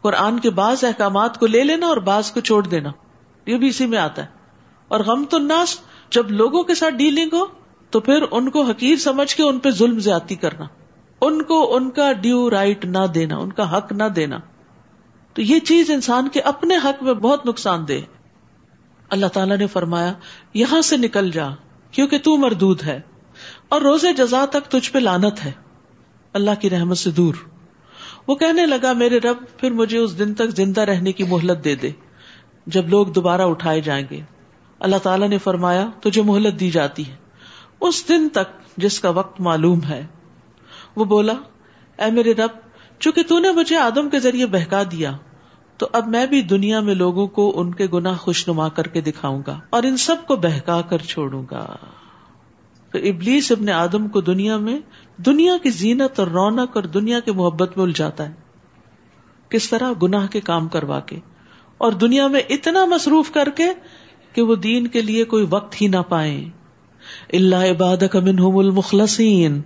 قرآن 0.00 0.38
کے 0.38 0.50
بعض 0.50 0.84
احکامات 0.84 1.40
کو 1.40 1.46
لے 1.46 1.64
لینا 1.64 1.86
اور 1.86 1.96
بعض 1.96 2.32
کو 2.32 2.40
چھوڑ 2.40 2.66
دینا۔ 2.66 2.90
یہ 3.46 3.56
بھی 3.56 3.68
اسی 3.68 3.86
میں 3.86 3.98
آتا 3.98 4.22
ہے۔ 4.22 4.26
اور 4.88 5.00
غمت 5.00 5.34
الناس، 5.34 5.78
جب 6.10 6.30
لوگوں 6.30 6.62
کے 6.62 6.74
ساتھ 6.74 6.94
ڈیلنگ 6.94 7.28
ہو، 7.32 7.44
تو 7.90 8.00
پھر 8.00 8.24
ان 8.30 8.50
کو 8.50 8.62
حقیر 8.62 8.96
سمجھ 8.96 9.36
کے 9.36 9.42
ان 9.42 9.58
پہ 9.58 9.70
ظلم 9.70 9.98
زیادتی 9.98 10.34
کرنا۔ 10.34 10.64
ان 11.20 11.42
کو 11.42 11.76
ان 11.76 11.90
کا 11.90 12.12
ڈیو 12.12 12.50
رائٹ 12.50 12.84
نہ 12.84 13.06
دینا، 13.14 13.36
ان 13.36 13.52
کا 13.52 13.76
حق 13.76 13.92
نہ 13.92 14.04
دینا۔ 14.04 14.38
تو 15.34 15.42
یہ 15.42 15.58
چیز 15.58 15.90
انسان 15.90 16.28
کے 16.28 16.40
اپنے 16.40 16.76
حق 16.76 17.02
میں 17.02 17.14
بہت 17.14 17.46
نقصان 17.46 17.88
دہ 17.88 17.92
اللہ 19.10 19.26
تعالیٰ 19.26 19.56
نے 19.56 19.66
فرمایا، 19.66 20.12
یہاں 20.54 20.80
سے 20.80 20.96
نکل 20.96 21.30
جا، 21.30 21.48
کیونکہ 21.90 22.18
تو 22.18 22.36
مردود 22.36 22.82
ہے۔ 22.82 23.00
اور 23.68 23.80
روز 23.80 24.04
جزا 24.16 24.44
تک 24.44 24.70
تجھ 24.70 24.90
پہ 24.90 24.98
لانت 24.98 25.44
ہے۔ 25.44 25.52
اللہ 26.32 26.50
کی 26.60 26.70
رحمت 26.70 26.98
سے 26.98 27.10
دور۔ 27.10 27.34
وہ 28.26 28.34
کہنے 28.34 28.66
لگا، 28.66 28.92
میرے 28.92 29.18
رب، 29.18 29.36
پھر 29.56 29.70
مجھے 29.70 29.98
اس 29.98 30.18
دن 30.18 30.34
تک 30.34 30.48
زندہ 30.56 30.80
رہنے 30.80 31.12
کی 31.12 31.24
مہلت 31.24 31.64
دے 31.64 31.74
دے، 31.74 31.90
جب 32.66 32.88
لوگ 32.88 33.06
دوبارہ 33.06 33.42
اٹھائے 33.42 33.80
جائیں 33.80 34.06
گے۔ 34.10 34.20
اللہ 34.80 34.96
تعالیٰ 34.96 35.28
نے 35.28 35.38
فرمایا، 35.38 35.86
تجھے 36.02 36.22
مہلت 36.22 36.60
دی 36.60 36.70
جاتی 36.70 37.08
ہے۔ 37.08 37.16
اس 37.80 38.08
دن 38.08 38.28
تک 38.28 38.76
جس 38.76 39.00
کا 39.00 39.10
وقت 39.10 39.40
معلوم 39.40 39.80
ہے۔ 39.88 40.06
وہ 40.96 41.04
بولا، 41.04 41.32
اے 42.04 42.10
میرے 42.10 42.32
رب، 42.32 42.50
چونکہ 42.98 43.22
تو 43.22 43.38
نے 43.38 43.52
مجھے 43.52 43.76
آدم 43.76 44.10
کے 44.10 44.18
ذریعے 44.18 44.46
بہکا 44.46 44.82
دیا، 44.82 45.12
تو 45.76 45.88
اب 45.92 46.08
میں 46.08 46.26
بھی 46.26 46.42
دنیا 46.42 46.80
میں 46.80 46.94
لوگوں 46.94 47.26
کو 47.26 47.60
ان 47.60 47.74
کے 47.74 47.86
گناہ 47.92 48.16
خوش 48.16 48.48
نما 48.48 48.68
کر 48.68 48.86
کے 48.86 49.00
دکھاؤں 49.00 49.42
گا 49.46 49.60
اور 49.70 49.82
ان 49.82 49.96
سب 49.96 50.16
کو 50.26 50.36
بہکا 50.36 50.80
کر 50.80 50.98
چھوڑوں 50.98 51.42
گا۔ 51.50 51.76
تو 52.92 52.98
ابلیس 52.98 53.52
ابن 53.52 53.68
آدم 53.68 54.08
کو 54.08 54.20
دنیا 54.20 54.56
میں 54.56 54.78
دنیا 55.16 55.52
کی 55.62 55.70
زینت 55.70 56.20
اور 56.20 56.28
رونق 56.28 56.70
اور 56.74 56.84
دنیا 56.84 57.20
کی 57.20 57.30
محبت 57.30 57.76
میں 57.76 57.84
الجھاتا 57.84 58.28
ہے۔ 58.28 58.34
کس 59.48 59.70
طرح؟ 59.70 59.92
گناہ 60.02 60.26
کے 60.26 60.40
کام 60.40 60.68
کروا 60.68 61.00
کے۔ 61.00 61.18
اور 61.78 61.92
دنیا 61.92 62.26
میں 62.26 62.40
اتنا 62.48 62.84
مصروف 62.84 63.30
کر 63.30 63.48
کے 63.54 63.64
کہ 64.32 64.42
وہ 64.42 64.54
دین 64.54 64.86
کے 64.86 65.02
لیے 65.02 65.24
کوئی 65.24 65.46
وقت 65.50 65.82
ہی 65.82 65.86
نہ 65.86 66.02
پائے۔ 66.08 66.44
اللہ 67.32 67.56
عباد 67.56 68.14
منہم 68.14 68.58
المخلصین 68.58 69.62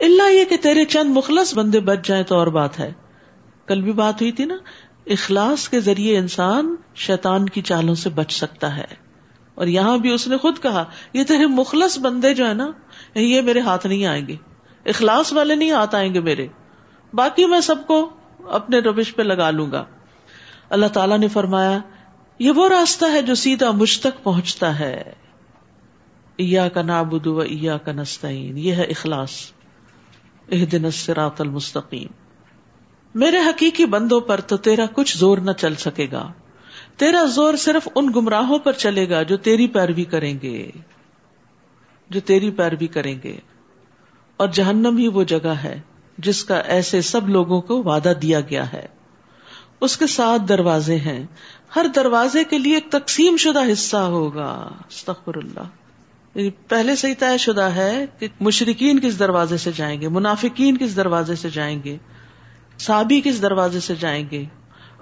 اللہ 0.00 0.32
یہ 0.32 0.44
کہ 0.44 0.56
تیرے 0.56 0.84
چند 0.84 1.16
مخلص 1.16 1.54
بندے 1.54 1.80
بچ 1.80 2.08
جائیں 2.08 2.24
تو 2.24 2.34
اور 2.34 2.46
بات 2.46 2.78
ہے۔ 2.78 2.92
کل 3.66 3.82
بھی 3.82 3.92
بات 3.92 4.14
ہوئی 4.14 4.32
تھی 4.32 4.44
نا؟ 4.44 4.56
اخلاص 5.06 5.68
کے 5.68 5.80
ذریعے 5.80 6.18
انسان 6.18 6.74
شیطان 6.94 7.48
کی 7.48 7.60
چالوں 7.60 7.94
سے 7.94 8.10
بچ 8.10 8.32
سکتا 8.32 8.76
ہے۔ 8.76 9.09
اور 9.60 9.68
یہاں 9.68 9.98
بھی 9.98 10.12
اس 10.12 10.28
نے 10.28 10.36
خود 10.36 10.58
کہا، 10.62 10.84
یہ 11.12 11.24
تیرے 11.24 11.46
مخلص 11.46 11.98
بندے 11.98 12.34
جو 12.34 12.48
ہے 12.48 12.54
نا، 12.54 12.70
یہ 13.14 13.42
میرے 13.42 13.60
ہاتھ 13.60 13.86
نہیں 13.86 14.06
آئیں 14.06 14.26
گے۔ 14.26 14.36
اخلاص 14.86 15.32
والے 15.32 15.54
نہیں 15.54 15.72
ہاتھ 15.72 15.94
آئیں 15.94 16.14
گے 16.14 16.20
میرے۔ 16.20 16.46
باقی 17.14 17.46
میں 17.46 17.60
سب 17.60 17.86
کو 17.86 18.10
اپنے 18.48 18.78
روش 18.78 19.14
پہ 19.14 19.22
لگا 19.22 19.50
لوں 19.50 19.72
گا۔ 19.72 19.84
اللہ 20.70 20.86
تعالیٰ 20.86 21.18
نے 21.18 21.28
فرمایا، 21.28 21.78
یہ 22.38 22.50
وہ 22.50 22.68
راستہ 22.68 23.04
ہے 23.12 23.22
جو 23.22 23.34
سیدھا 23.34 23.70
مجھ 23.70 24.00
تک 24.00 24.22
پہنچتا 24.22 24.78
ہے۔ 24.78 25.12
ایا 26.36 26.68
کا 26.68 26.82
نابود 26.82 27.26
و 27.26 27.40
ایا 27.40 27.78
کا 27.78 27.92
نستعین۔ 27.92 28.58
یہ 28.58 28.72
ہے 28.72 28.82
اخلاص۔ 28.82 29.30
اح 30.52 30.64
دن 30.72 30.84
الصراط 30.84 31.40
المستقیم۔ 31.40 32.08
میرے 33.14 33.38
حقیقی 33.38 33.86
بندوں 33.86 34.20
پر 34.20 34.40
تو 34.40 34.56
تیرا 34.56 34.84
کچھ 34.92 35.18
زور 35.18 35.38
نہ 35.38 35.52
چل 35.52 35.74
سکے 35.74 36.06
گا۔ 36.12 36.32
تیرا 37.00 37.24
زور 37.24 37.54
صرف 37.54 37.88
ان 37.94 38.12
گمراہوں 38.16 38.58
پر 38.58 38.72
چلے 38.72 39.10
گا 39.10 39.22
جو 39.22 39.36
تیری 39.36 39.66
پیروی 39.66 40.04
کریں 40.04 40.38
گے، 40.42 40.70
جو 42.10 42.20
تیری 42.20 42.50
پیروی 42.50 42.86
کریں 42.86 43.18
گے۔ 43.24 43.36
اور 44.36 44.48
جہنم 44.48 44.96
ہی 44.96 45.08
وہ 45.08 45.24
جگہ 45.24 45.48
ہے 45.48 45.80
جس 46.18 46.44
کا 46.44 46.58
ایسے 46.58 47.00
سب 47.00 47.28
لوگوں 47.28 47.60
کو 47.60 47.82
وعدہ 47.82 48.12
دیا 48.22 48.40
گیا 48.40 48.72
ہے۔ 48.72 48.86
اس 49.80 49.96
کے 49.96 50.06
ساتھ 50.06 50.42
دروازے 50.48 50.96
ہیں۔ 50.96 51.26
ہر 51.76 51.86
دروازے 51.94 52.44
کے 52.44 52.58
لیے 52.58 52.74
ایک 52.74 52.90
تقسیم 52.90 53.36
شدہ 53.36 53.72
حصہ 53.72 53.96
ہوگا۔ 53.96 54.72
استغفر 54.88 55.36
اللہ۔ 55.36 55.68
یعنی 56.34 56.50
پہلے 56.50 56.96
سے 56.96 57.08
ہی 57.08 57.14
طے 57.14 57.38
شدہ 57.38 57.62
ہے 57.62 58.06
کہ 58.18 58.28
مشرقین 58.40 59.00
کس 59.00 59.18
دروازے 59.18 59.56
سے 59.56 59.72
جائیں 59.76 60.00
گے، 60.00 60.08
منافقین 60.08 60.78
کس 60.78 60.96
دروازے 60.96 61.34
سے 61.34 61.50
جائیں 61.50 61.82
گے 61.84 61.96
سابی 62.78 63.20
کس 63.24 63.42
دروازے 63.42 63.80
سے 63.80 63.94
جائیں 63.94 64.24
گے۔ 64.30 64.44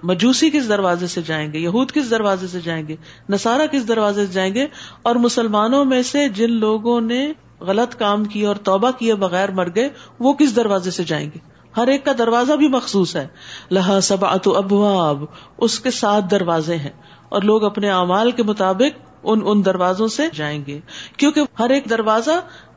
مجوسی 0.03 0.49
کس 0.49 0.69
دروازے 0.69 1.07
سے 1.07 1.21
جائیں 1.21 1.53
گے؟ 1.53 1.59
یہود 1.59 1.91
کس 1.91 2.09
دروازے 2.09 2.47
سے 2.47 2.59
جائیں 2.61 2.87
گے؟ 2.87 2.95
نسارا 3.29 3.65
کس 3.65 3.87
دروازے 3.87 4.25
سے 4.25 4.33
جائیں 4.33 4.53
گے؟ 4.53 4.67
اور 5.01 5.15
مسلمانوں 5.15 5.85
میں 5.85 6.01
سے 6.01 6.29
جن 6.29 6.51
لوگوں 6.51 7.01
نے 7.01 7.33
غلط 7.59 7.95
کام 7.95 8.25
کیا 8.25 8.47
اور 8.47 8.55
توبہ 8.55 8.91
کیے 8.91 9.15
بغیر 9.15 9.51
مر 9.51 9.67
گئے، 9.75 9.89
وہ 10.19 10.33
کس 10.33 10.55
دروازے 10.55 10.91
سے 10.91 11.03
جائیں 11.03 11.29
گے؟ 11.35 11.39
ہر 11.77 11.87
ایک 11.87 12.05
کا 12.05 12.11
دروازہ 12.17 12.53
بھی 12.53 12.67
مخصوص 12.67 13.15
ہے۔ 13.15 13.27
لہا 13.71 14.01
سب 14.01 14.25
ابواب، 14.25 15.23
اس 15.57 15.79
کے 15.79 15.91
سات 15.91 16.31
دروازے 16.31 16.75
ہیں۔ 16.75 17.01
اور 17.29 17.41
لوگ 17.41 17.63
اپنے 17.63 17.89
اعمال 17.89 18.31
کے 18.31 18.43
مطابق 18.43 18.99
ان 19.23 19.39
ان 19.45 19.65
دروازوں 19.65 20.07
سے 20.07 20.23
جائیں 20.33 20.65
گے۔ 20.67 20.79
کیونکہ 21.17 21.41
ہر 21.59 21.69
ایک 21.69 21.89
دروازہ 21.89 22.31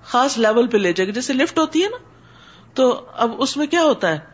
خاص 0.04 0.38
لیول 0.38 0.66
پہ 0.66 0.78
لے 0.78 0.92
جائے 0.92 1.08
گا۔ 1.08 1.12
جیسے 1.12 1.32
لفٹ 1.32 1.58
ہوتی 1.58 1.82
ہے 1.82 1.88
نا، 1.88 1.96
تو 2.74 3.00
اب 3.16 3.30
اس 3.38 3.56
میں 3.56 3.66
کیا 3.66 3.82
ہوتا 3.82 4.08
ہے؟ 4.08 4.31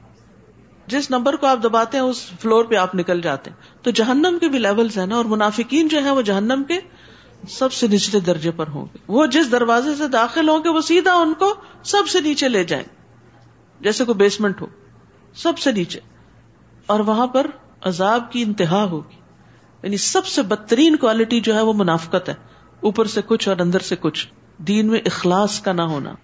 جس 0.88 1.10
نمبر 1.10 1.36
کو 1.36 1.46
آپ 1.46 1.58
دباتے 1.62 1.98
ہیں، 1.98 2.04
اس 2.04 2.30
فلور 2.40 2.64
پہ 2.64 2.74
آپ 2.74 2.94
نکل 2.94 3.20
جاتے 3.20 3.50
ہیں۔ 3.50 3.84
تو 3.84 3.90
جہنم 3.90 4.38
کے 4.40 4.48
بھی 4.48 4.58
لیول 4.58 4.88
ہیں 4.96 5.06
نا، 5.06 5.16
اور 5.16 5.24
منافقین 5.24 5.88
جو 5.88 6.04
ہے 6.04 6.10
وہ 6.10 6.22
جہنم 6.22 6.62
کے 6.68 6.80
سب 7.48 7.72
سے 7.72 7.86
نچلے 7.88 8.20
درجے 8.20 8.50
پر 8.50 8.68
ہوں 8.68 8.84
گے۔ 8.84 8.98
وہ 9.08 9.26
جس 9.26 9.50
دروازے 9.52 9.94
سے 9.94 10.08
داخل 10.08 10.48
ہوں 10.48 10.64
گے، 10.64 10.68
وہ 10.68 10.80
سیدھا 10.80 11.14
ان 11.14 11.34
کو 11.34 11.54
سب 11.84 12.08
سے 12.08 12.20
نیچے 12.20 12.48
لے 12.48 12.64
جائیں۔ 12.64 12.84
جیسے 13.80 14.04
کوئی 14.04 14.16
بیسمنٹ 14.16 14.60
ہو، 14.60 14.66
سب 15.34 15.58
سے 15.58 15.72
نیچے۔ 15.72 16.00
اور 16.86 17.00
وہاں 17.00 17.26
پر 17.26 17.46
عذاب 17.82 18.32
کی 18.32 18.42
انتہا 18.42 18.84
ہوگی۔ 18.84 19.16
یعنی 19.82 19.96
سب 19.96 20.26
سے 20.26 20.42
بدترین 20.42 20.96
کوالٹی 20.96 21.40
جو 21.40 21.54
ہے، 21.54 21.60
وہ 21.60 21.72
منافقت 21.72 22.28
ہے۔ 22.28 22.34
اوپر 22.80 23.04
سے 23.04 23.20
کچھ 23.26 23.48
اور 23.48 23.56
اندر 23.58 23.78
سے 23.78 23.96
کچھ۔ 24.00 24.28
دین 24.58 24.86
میں 24.86 25.00
اخلاص 25.04 25.60
کا 25.60 25.72
نہ 25.72 25.82
ہونا۔ 25.82 26.14